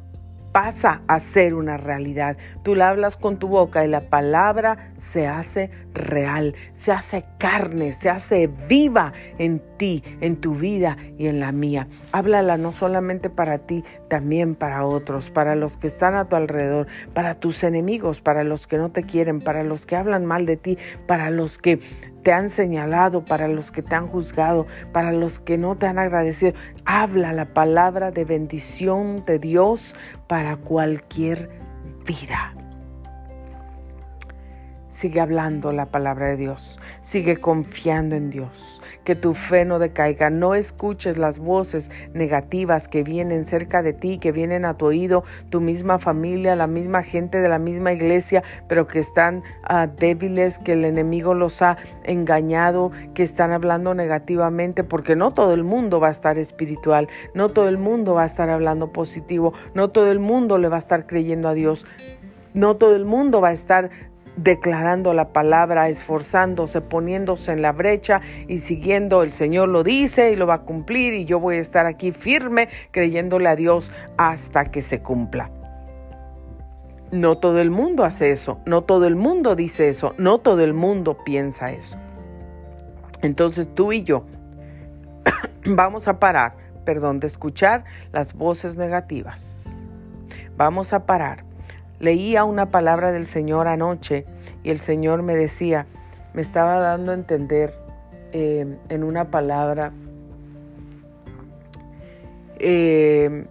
pasa 0.55 1.03
a 1.09 1.19
ser 1.19 1.53
una 1.53 1.77
realidad. 1.77 2.37
Tú 2.63 2.77
la 2.77 2.89
hablas 2.89 3.17
con 3.17 3.41
tu 3.41 3.49
boca 3.49 3.85
y 3.85 3.89
la 3.89 4.09
palabra 4.09 4.93
se 4.99 5.27
hace 5.27 5.69
real, 5.95 6.55
se 6.73 6.93
hace 6.93 7.25
carne, 7.39 7.93
se 7.93 8.11
hace 8.11 8.49
viva 8.69 9.13
en 9.39 9.63
ti, 9.79 10.03
en 10.21 10.37
tu 10.37 10.55
vida 10.55 10.97
y 11.17 11.29
en 11.29 11.41
la 11.41 11.53
mía. 11.53 11.89
Háblala 12.13 12.57
no 12.57 12.73
solamente 12.73 13.31
para 13.31 13.59
ti, 13.59 13.85
también 14.09 14.55
para 14.55 14.85
otros, 14.85 15.31
para 15.31 15.55
los 15.55 15.77
que 15.77 15.87
están 15.87 16.15
a 16.15 16.29
tu 16.29 16.37
alrededor, 16.37 16.89
para 17.15 17.37
tus 17.37 17.65
enemigos, 17.65 18.21
para 18.21 18.45
los 18.45 18.67
que 18.67 18.77
no 18.77 18.91
te 18.91 19.05
quieren, 19.05 19.41
para 19.41 19.63
los 19.63 19.87
que 19.87 19.97
hablan 19.97 20.27
mal 20.27 20.47
de 20.47 20.57
ti, 20.57 20.79
para 21.07 21.31
los 21.31 21.59
que 21.59 21.81
te 22.23 22.33
han 22.33 22.51
señalado, 22.51 23.25
para 23.25 23.49
los 23.49 23.71
que 23.71 23.83
te 23.83 23.95
han 23.95 24.09
juzgado, 24.09 24.67
para 24.93 25.13
los 25.13 25.39
que 25.39 25.59
no 25.59 25.77
te 25.77 25.87
han 25.87 25.99
agradecido. 25.99 26.55
Habla 26.85 27.33
la 27.33 27.53
palabra 27.53 28.11
de 28.11 28.25
bendición 28.25 29.25
de 29.25 29.39
Dios 29.39 29.95
para 30.27 30.57
cualquier 30.57 31.51
vida. 32.07 32.55
Sigue 34.95 35.21
hablando 35.21 35.73
la 35.73 35.87
palabra 35.87 36.29
de 36.29 36.37
Dios. 36.37 36.79
Sigue 37.03 37.39
confiando 37.39 38.15
en 38.15 38.31
Dios. 38.31 38.81
Que 39.03 39.17
tu 39.17 39.35
fe 39.35 39.65
no 39.65 39.81
decaiga. 39.81 40.31
No 40.31 40.55
escuches 40.55 41.19
las 41.19 41.41
voces 41.41 41.91
negativas 42.13 42.87
que 42.87 43.03
vienen 43.03 43.45
cerca 43.45 43.83
de 43.83 43.93
ti, 43.93 44.19
que 44.19 44.31
vienen 44.31 44.65
a 44.65 44.75
tu 44.75 44.87
oído, 44.87 45.25
tu 45.51 45.61
misma 45.61 45.99
familia, 45.99 46.55
la 46.55 46.69
misma 46.69 47.03
gente 47.03 47.41
de 47.41 47.49
la 47.49 47.59
misma 47.59 47.93
iglesia, 47.93 48.45
pero 48.69 48.87
que 48.87 49.01
están 49.01 49.43
ah, 49.65 49.89
débiles, 49.89 50.61
que 50.61 50.75
el 50.75 50.85
enemigo 50.85 51.35
los 51.35 51.61
ha 51.61 51.77
engañado, 52.05 52.93
que 53.15 53.25
están 53.25 53.51
hablando 53.51 53.95
negativamente, 53.95 54.85
porque 54.85 55.17
no 55.17 55.35
todo 55.35 55.55
el 55.55 55.65
mundo 55.65 55.99
va 55.99 56.07
a 56.07 56.13
estar 56.13 56.39
espiritual, 56.39 57.09
no 57.35 57.49
todo 57.49 57.69
el 57.69 57.79
mundo 57.79 58.15
va 58.15 58.23
a 58.23 58.27
estar 58.27 58.49
hablando 58.49 58.93
positivo, 58.93 59.55
no 59.75 59.91
todo 59.91 60.13
el 60.13 60.21
mundo 60.21 60.57
le 60.59 60.69
va 60.69 60.77
a 60.77 60.79
estar 60.79 61.09
creyendo 61.09 61.49
a 61.49 61.55
Dios. 61.55 61.85
No 62.55 62.77
todo 62.77 62.95
el 62.95 63.05
mundo 63.05 63.41
va 63.41 63.49
a 63.49 63.53
estar 63.53 63.91
declarando 64.37 65.15
la 65.15 65.33
palabra, 65.33 65.89
esforzándose, 65.89 66.81
poniéndose 66.81 67.53
en 67.53 67.63
la 67.63 67.73
brecha 67.73 68.21
y 68.49 68.59
siguiendo 68.59 69.23
el 69.23 69.33
Señor 69.33 69.69
lo 69.69 69.85
dice 69.85 70.33
y 70.33 70.37
lo 70.37 70.47
va 70.47 70.55
a 70.55 70.63
cumplir 70.63 71.15
y 71.15 71.25
yo 71.25 71.39
voy 71.39 71.57
a 71.57 71.61
estar 71.61 71.87
aquí 71.87 72.13
firme 72.13 72.69
creyéndole 72.91 73.49
a 73.49 73.57
Dios 73.57 73.93
hasta 74.17 74.67
que 74.67 74.83
se 74.83 75.01
cumpla. 75.01 75.51
No 77.13 77.39
todo 77.39 77.61
el 77.61 77.71
mundo 77.71 78.05
hace 78.05 78.33
eso, 78.33 78.59
no 78.67 78.83
todo 78.83 79.07
el 79.07 79.15
mundo 79.15 79.55
dice 79.55 79.89
eso, 79.89 80.15
no 80.19 80.39
todo 80.39 80.65
el 80.65 80.73
mundo 80.75 81.19
piensa 81.25 81.71
eso. 81.71 81.97
Entonces 83.23 83.69
tú 83.73 83.93
y 83.93 84.03
yo 84.03 84.25
vamos 85.65 86.09
a 86.09 86.19
parar, 86.19 86.57
perdón, 86.85 87.21
de 87.21 87.29
escuchar 87.29 87.85
las 88.13 88.35
voces 88.35 88.77
negativas. 88.77 89.87
Vamos 90.57 90.93
a 90.93 91.07
parar 91.07 91.45
Leía 92.01 92.45
una 92.45 92.71
palabra 92.71 93.13
del 93.13 93.27
Señor 93.27 93.69
anoche 93.69 94.27
y 94.63 94.71
el 94.71 94.81
Señor 94.81 95.23
me 95.23 95.37
decía, 95.37 95.87
me 96.33 96.43
estaba 96.43 96.81
dando 96.81 97.13
a 97.13 97.15
entender 97.15 97.75
eh, 98.33 98.67
en 98.89 99.05
una 99.05 99.31
palabra 99.31 99.93
eh, 102.59 103.47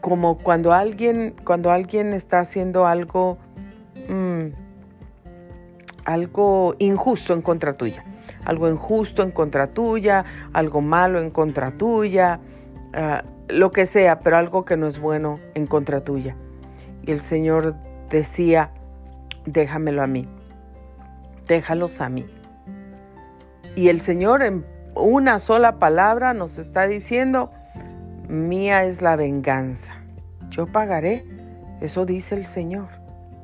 como 0.00 0.38
cuando 0.38 0.72
alguien, 0.72 1.34
cuando 1.44 1.70
alguien 1.70 2.12
está 2.12 2.40
haciendo 2.40 2.86
algo, 2.86 3.38
mm, 4.08 4.46
algo 6.04 6.76
injusto 6.78 7.34
en 7.34 7.42
contra 7.42 7.76
tuya, 7.76 8.04
algo 8.44 8.68
injusto 8.68 9.22
en 9.22 9.32
contra 9.32 9.66
tuya, 9.66 10.24
algo 10.52 10.80
malo 10.80 11.20
en 11.20 11.30
contra 11.30 11.72
tuya, 11.72 12.40
ah, 12.94 13.24
lo 13.48 13.72
que 13.72 13.84
sea, 13.84 14.20
pero 14.20 14.36
algo 14.36 14.64
que 14.64 14.76
no 14.76 14.86
es 14.86 15.00
bueno 15.00 15.40
en 15.54 15.66
contra 15.66 16.00
tuya. 16.02 16.36
El 17.06 17.20
Señor 17.20 17.74
decía, 18.10 18.70
déjamelo 19.44 20.02
a 20.02 20.06
mí, 20.06 20.28
déjalos 21.46 22.00
a 22.00 22.08
mí. 22.08 22.26
Y 23.74 23.88
el 23.88 24.00
Señor 24.00 24.42
en 24.42 24.64
una 24.94 25.38
sola 25.38 25.78
palabra 25.78 26.34
nos 26.34 26.58
está 26.58 26.86
diciendo, 26.86 27.50
mía 28.28 28.84
es 28.84 29.02
la 29.02 29.16
venganza, 29.16 29.94
yo 30.50 30.66
pagaré, 30.66 31.24
eso 31.80 32.06
dice 32.06 32.34
el 32.34 32.46
Señor. 32.46 32.88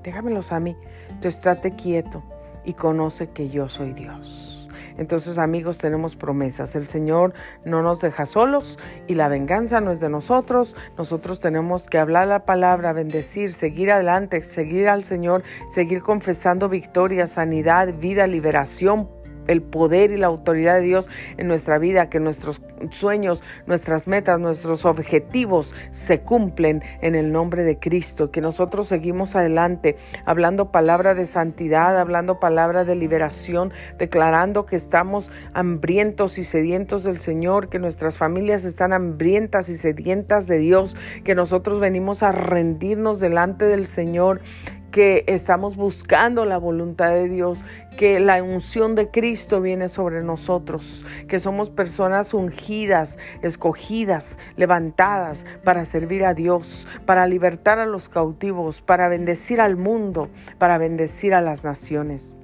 déjamelos 0.02 0.52
a 0.52 0.60
mí. 0.60 0.76
Entonces 1.08 1.36
estate 1.36 1.76
quieto 1.76 2.22
y 2.64 2.74
conoce 2.74 3.30
que 3.30 3.48
yo 3.48 3.68
soy 3.68 3.92
Dios. 3.92 4.61
Entonces 4.98 5.38
amigos, 5.38 5.78
tenemos 5.78 6.16
promesas. 6.16 6.74
El 6.74 6.86
Señor 6.86 7.34
no 7.64 7.82
nos 7.82 8.00
deja 8.00 8.26
solos 8.26 8.78
y 9.06 9.14
la 9.14 9.28
venganza 9.28 9.80
no 9.80 9.90
es 9.90 10.00
de 10.00 10.08
nosotros. 10.08 10.76
Nosotros 10.98 11.40
tenemos 11.40 11.86
que 11.86 11.98
hablar 11.98 12.28
la 12.28 12.44
palabra, 12.44 12.92
bendecir, 12.92 13.52
seguir 13.52 13.90
adelante, 13.90 14.42
seguir 14.42 14.88
al 14.88 15.04
Señor, 15.04 15.42
seguir 15.68 16.02
confesando 16.02 16.68
victoria, 16.68 17.26
sanidad, 17.26 17.92
vida, 17.94 18.26
liberación 18.26 19.08
el 19.46 19.62
poder 19.62 20.12
y 20.12 20.16
la 20.16 20.26
autoridad 20.26 20.76
de 20.76 20.82
Dios 20.82 21.08
en 21.36 21.48
nuestra 21.48 21.78
vida, 21.78 22.08
que 22.08 22.20
nuestros 22.20 22.62
sueños, 22.90 23.42
nuestras 23.66 24.06
metas, 24.06 24.40
nuestros 24.40 24.84
objetivos 24.84 25.74
se 25.90 26.20
cumplen 26.20 26.82
en 27.00 27.14
el 27.14 27.32
nombre 27.32 27.62
de 27.64 27.78
Cristo, 27.78 28.30
que 28.30 28.40
nosotros 28.40 28.88
seguimos 28.88 29.36
adelante 29.36 29.96
hablando 30.24 30.70
palabra 30.70 31.14
de 31.14 31.26
santidad, 31.26 31.98
hablando 31.98 32.40
palabra 32.40 32.84
de 32.84 32.94
liberación, 32.94 33.72
declarando 33.98 34.66
que 34.66 34.76
estamos 34.76 35.30
hambrientos 35.54 36.38
y 36.38 36.44
sedientos 36.44 37.04
del 37.04 37.18
Señor, 37.18 37.68
que 37.68 37.78
nuestras 37.78 38.16
familias 38.18 38.64
están 38.64 38.92
hambrientas 38.92 39.68
y 39.68 39.76
sedientas 39.76 40.46
de 40.46 40.58
Dios, 40.58 40.96
que 41.24 41.34
nosotros 41.34 41.80
venimos 41.80 42.22
a 42.22 42.32
rendirnos 42.32 43.20
delante 43.20 43.64
del 43.64 43.86
Señor, 43.86 44.40
que 44.92 45.24
estamos 45.26 45.74
buscando 45.74 46.44
la 46.44 46.58
voluntad 46.58 47.10
de 47.10 47.28
Dios, 47.28 47.64
que 47.96 48.20
la 48.20 48.42
unción 48.42 48.94
de 48.94 49.10
Cristo 49.10 49.60
viene 49.60 49.88
sobre 49.88 50.22
nosotros, 50.22 51.04
que 51.26 51.38
somos 51.38 51.70
personas 51.70 52.34
ungidas, 52.34 53.18
escogidas, 53.42 54.38
levantadas 54.56 55.44
para 55.64 55.84
servir 55.84 56.24
a 56.24 56.34
Dios, 56.34 56.86
para 57.06 57.26
libertar 57.26 57.78
a 57.78 57.86
los 57.86 58.08
cautivos, 58.08 58.82
para 58.82 59.08
bendecir 59.08 59.60
al 59.60 59.76
mundo, 59.76 60.28
para 60.58 60.78
bendecir 60.78 61.34
a 61.34 61.40
las 61.40 61.64
naciones. 61.64 62.36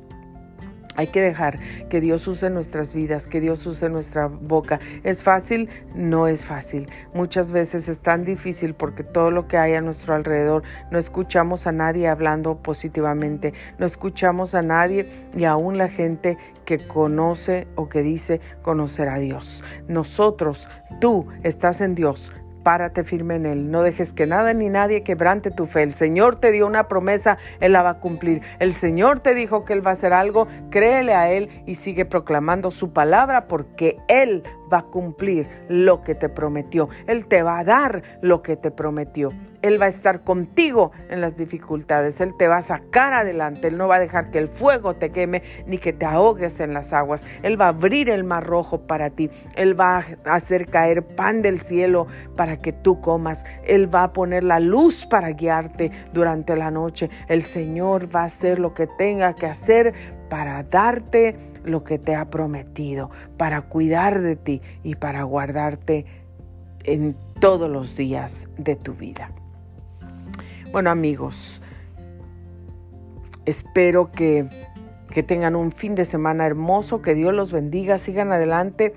Hay 0.98 1.06
que 1.06 1.20
dejar 1.20 1.60
que 1.88 2.00
Dios 2.00 2.26
use 2.26 2.50
nuestras 2.50 2.92
vidas, 2.92 3.28
que 3.28 3.40
Dios 3.40 3.64
use 3.66 3.88
nuestra 3.88 4.26
boca. 4.26 4.80
¿Es 5.04 5.22
fácil? 5.22 5.68
No 5.94 6.26
es 6.26 6.44
fácil. 6.44 6.90
Muchas 7.14 7.52
veces 7.52 7.88
es 7.88 8.00
tan 8.00 8.24
difícil 8.24 8.74
porque 8.74 9.04
todo 9.04 9.30
lo 9.30 9.46
que 9.46 9.58
hay 9.58 9.74
a 9.74 9.80
nuestro 9.80 10.16
alrededor, 10.16 10.64
no 10.90 10.98
escuchamos 10.98 11.68
a 11.68 11.72
nadie 11.72 12.08
hablando 12.08 12.56
positivamente, 12.56 13.54
no 13.78 13.86
escuchamos 13.86 14.56
a 14.56 14.62
nadie 14.62 15.08
y 15.36 15.44
aún 15.44 15.78
la 15.78 15.88
gente 15.88 16.36
que 16.64 16.78
conoce 16.78 17.68
o 17.76 17.88
que 17.88 18.02
dice 18.02 18.40
conocer 18.62 19.08
a 19.08 19.20
Dios. 19.20 19.62
Nosotros, 19.86 20.68
tú 21.00 21.28
estás 21.44 21.80
en 21.80 21.94
Dios, 21.94 22.32
párate 22.68 23.02
firme 23.02 23.36
en 23.36 23.46
Él. 23.46 23.70
No 23.70 23.82
dejes 23.82 24.12
que 24.12 24.26
nada 24.26 24.52
ni 24.52 24.68
nadie 24.68 25.02
quebrante 25.02 25.50
tu 25.50 25.64
fe. 25.64 25.82
El 25.82 25.94
Señor 25.94 26.36
te 26.36 26.52
dio 26.52 26.66
una 26.66 26.86
promesa, 26.86 27.38
Él 27.60 27.72
la 27.72 27.80
va 27.80 27.90
a 27.92 27.98
cumplir. 27.98 28.42
El 28.58 28.74
Señor 28.74 29.20
te 29.20 29.32
dijo 29.32 29.64
que 29.64 29.72
Él 29.72 29.86
va 29.86 29.92
a 29.92 29.94
hacer 29.94 30.12
algo, 30.12 30.48
créele 30.68 31.14
a 31.14 31.30
Él 31.30 31.48
y 31.64 31.76
sigue 31.76 32.04
proclamando 32.04 32.70
su 32.70 32.92
palabra 32.92 33.48
porque 33.48 33.96
Él 34.06 34.42
va 34.72 34.78
a 34.78 34.82
cumplir 34.82 35.48
lo 35.68 36.02
que 36.02 36.14
te 36.14 36.28
prometió. 36.28 36.88
Él 37.06 37.26
te 37.26 37.42
va 37.42 37.58
a 37.58 37.64
dar 37.64 38.02
lo 38.22 38.42
que 38.42 38.56
te 38.56 38.70
prometió. 38.70 39.30
Él 39.60 39.80
va 39.80 39.86
a 39.86 39.88
estar 39.88 40.22
contigo 40.22 40.92
en 41.08 41.20
las 41.20 41.36
dificultades. 41.36 42.20
Él 42.20 42.34
te 42.38 42.46
va 42.46 42.58
a 42.58 42.62
sacar 42.62 43.12
adelante. 43.12 43.68
Él 43.68 43.76
no 43.76 43.88
va 43.88 43.96
a 43.96 44.00
dejar 44.00 44.30
que 44.30 44.38
el 44.38 44.48
fuego 44.48 44.94
te 44.94 45.10
queme 45.10 45.42
ni 45.66 45.78
que 45.78 45.92
te 45.92 46.06
ahogues 46.06 46.60
en 46.60 46.72
las 46.72 46.92
aguas. 46.92 47.24
Él 47.42 47.60
va 47.60 47.66
a 47.66 47.70
abrir 47.70 48.08
el 48.08 48.22
mar 48.22 48.46
rojo 48.46 48.86
para 48.86 49.10
ti. 49.10 49.30
Él 49.56 49.78
va 49.78 50.04
a 50.24 50.34
hacer 50.34 50.66
caer 50.66 51.02
pan 51.02 51.42
del 51.42 51.60
cielo 51.60 52.06
para 52.36 52.58
que 52.58 52.72
tú 52.72 53.00
comas. 53.00 53.44
Él 53.64 53.92
va 53.92 54.04
a 54.04 54.12
poner 54.12 54.44
la 54.44 54.60
luz 54.60 55.06
para 55.06 55.30
guiarte 55.30 55.90
durante 56.12 56.56
la 56.56 56.70
noche. 56.70 57.10
El 57.28 57.42
Señor 57.42 58.14
va 58.14 58.22
a 58.22 58.26
hacer 58.26 58.58
lo 58.60 58.74
que 58.74 58.86
tenga 58.86 59.34
que 59.34 59.46
hacer 59.46 59.92
para 60.28 60.62
darte 60.62 61.47
lo 61.68 61.84
que 61.84 61.98
te 61.98 62.14
ha 62.14 62.30
prometido, 62.30 63.10
para 63.36 63.62
cuidar 63.62 64.20
de 64.20 64.36
ti 64.36 64.62
y 64.82 64.94
para 64.94 65.22
guardarte 65.22 66.06
en 66.84 67.16
todos 67.40 67.70
los 67.70 67.96
días 67.96 68.48
de 68.56 68.76
tu 68.76 68.94
vida. 68.94 69.30
Bueno 70.72 70.90
amigos, 70.90 71.62
espero 73.46 74.10
que, 74.12 74.48
que 75.10 75.22
tengan 75.22 75.56
un 75.56 75.70
fin 75.70 75.94
de 75.94 76.04
semana 76.04 76.46
hermoso, 76.46 77.00
que 77.00 77.14
Dios 77.14 77.32
los 77.32 77.52
bendiga, 77.52 77.98
sigan 77.98 78.32
adelante. 78.32 78.94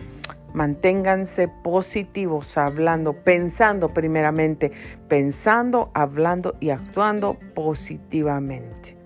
Manténganse 0.54 1.48
positivos, 1.48 2.58
hablando, 2.58 3.14
pensando 3.14 3.88
primeramente, 3.88 4.74
pensando, 5.08 5.92
hablando 5.94 6.56
y 6.60 6.72
actuando 6.72 7.38
positivamente. 7.56 8.98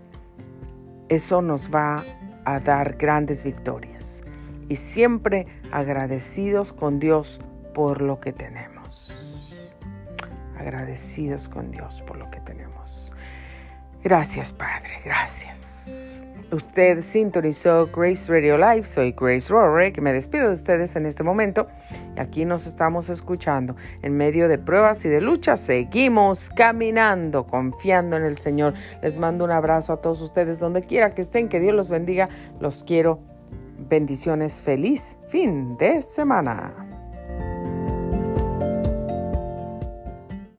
Eso 1.08 1.44
nos 1.44 1.70
va 1.70 2.04
a 2.46 2.60
dar 2.60 2.96
grandes 2.98 3.44
victorias 3.44 4.24
y 4.70 4.78
siempre 4.78 5.48
agradecidos 5.72 6.74
con 6.74 7.00
Dios 7.00 7.40
por 7.74 8.02
lo 8.02 8.20
que 8.20 8.34
tenemos. 8.34 9.12
Agradecidos 10.58 11.50
con 11.50 11.72
Dios 11.72 12.02
por 12.04 12.18
lo 12.18 12.30
que 12.32 12.40
tenemos. 12.40 13.14
Gracias 14.04 14.52
Padre, 14.54 15.02
gracias. 15.04 16.15
Usted 16.52 17.02
sintonizó 17.02 17.88
Grace 17.88 18.32
Radio 18.32 18.58
Live. 18.58 18.84
Soy 18.84 19.16
Grace 19.18 19.48
que 19.92 20.02
Me 20.02 20.14
despido 20.14 20.50
de 20.50 20.54
ustedes 20.54 20.96
en 20.96 21.06
este 21.06 21.24
momento. 21.24 21.68
Aquí 22.18 22.46
nos 22.46 22.68
estamos 22.68 23.10
escuchando. 23.10 23.76
En 24.04 24.16
medio 24.16 24.48
de 24.48 24.58
pruebas 24.58 25.04
y 25.06 25.10
de 25.10 25.22
luchas, 25.22 25.60
seguimos 25.60 26.50
caminando, 26.50 27.46
confiando 27.48 28.16
en 28.16 28.24
el 28.24 28.38
Señor. 28.38 28.76
Les 29.02 29.18
mando 29.18 29.44
un 29.44 29.52
abrazo 29.52 29.94
a 29.94 30.02
todos 30.02 30.22
ustedes, 30.22 30.60
donde 30.60 30.84
quiera 30.84 31.12
que 31.12 31.24
estén. 31.24 31.50
Que 31.50 31.60
Dios 31.60 31.74
los 31.74 31.90
bendiga. 31.90 32.30
Los 32.60 32.84
quiero. 32.84 33.20
Bendiciones. 33.90 34.62
Feliz 34.62 35.18
fin 35.28 35.78
de 35.78 36.02
semana. 36.02 36.85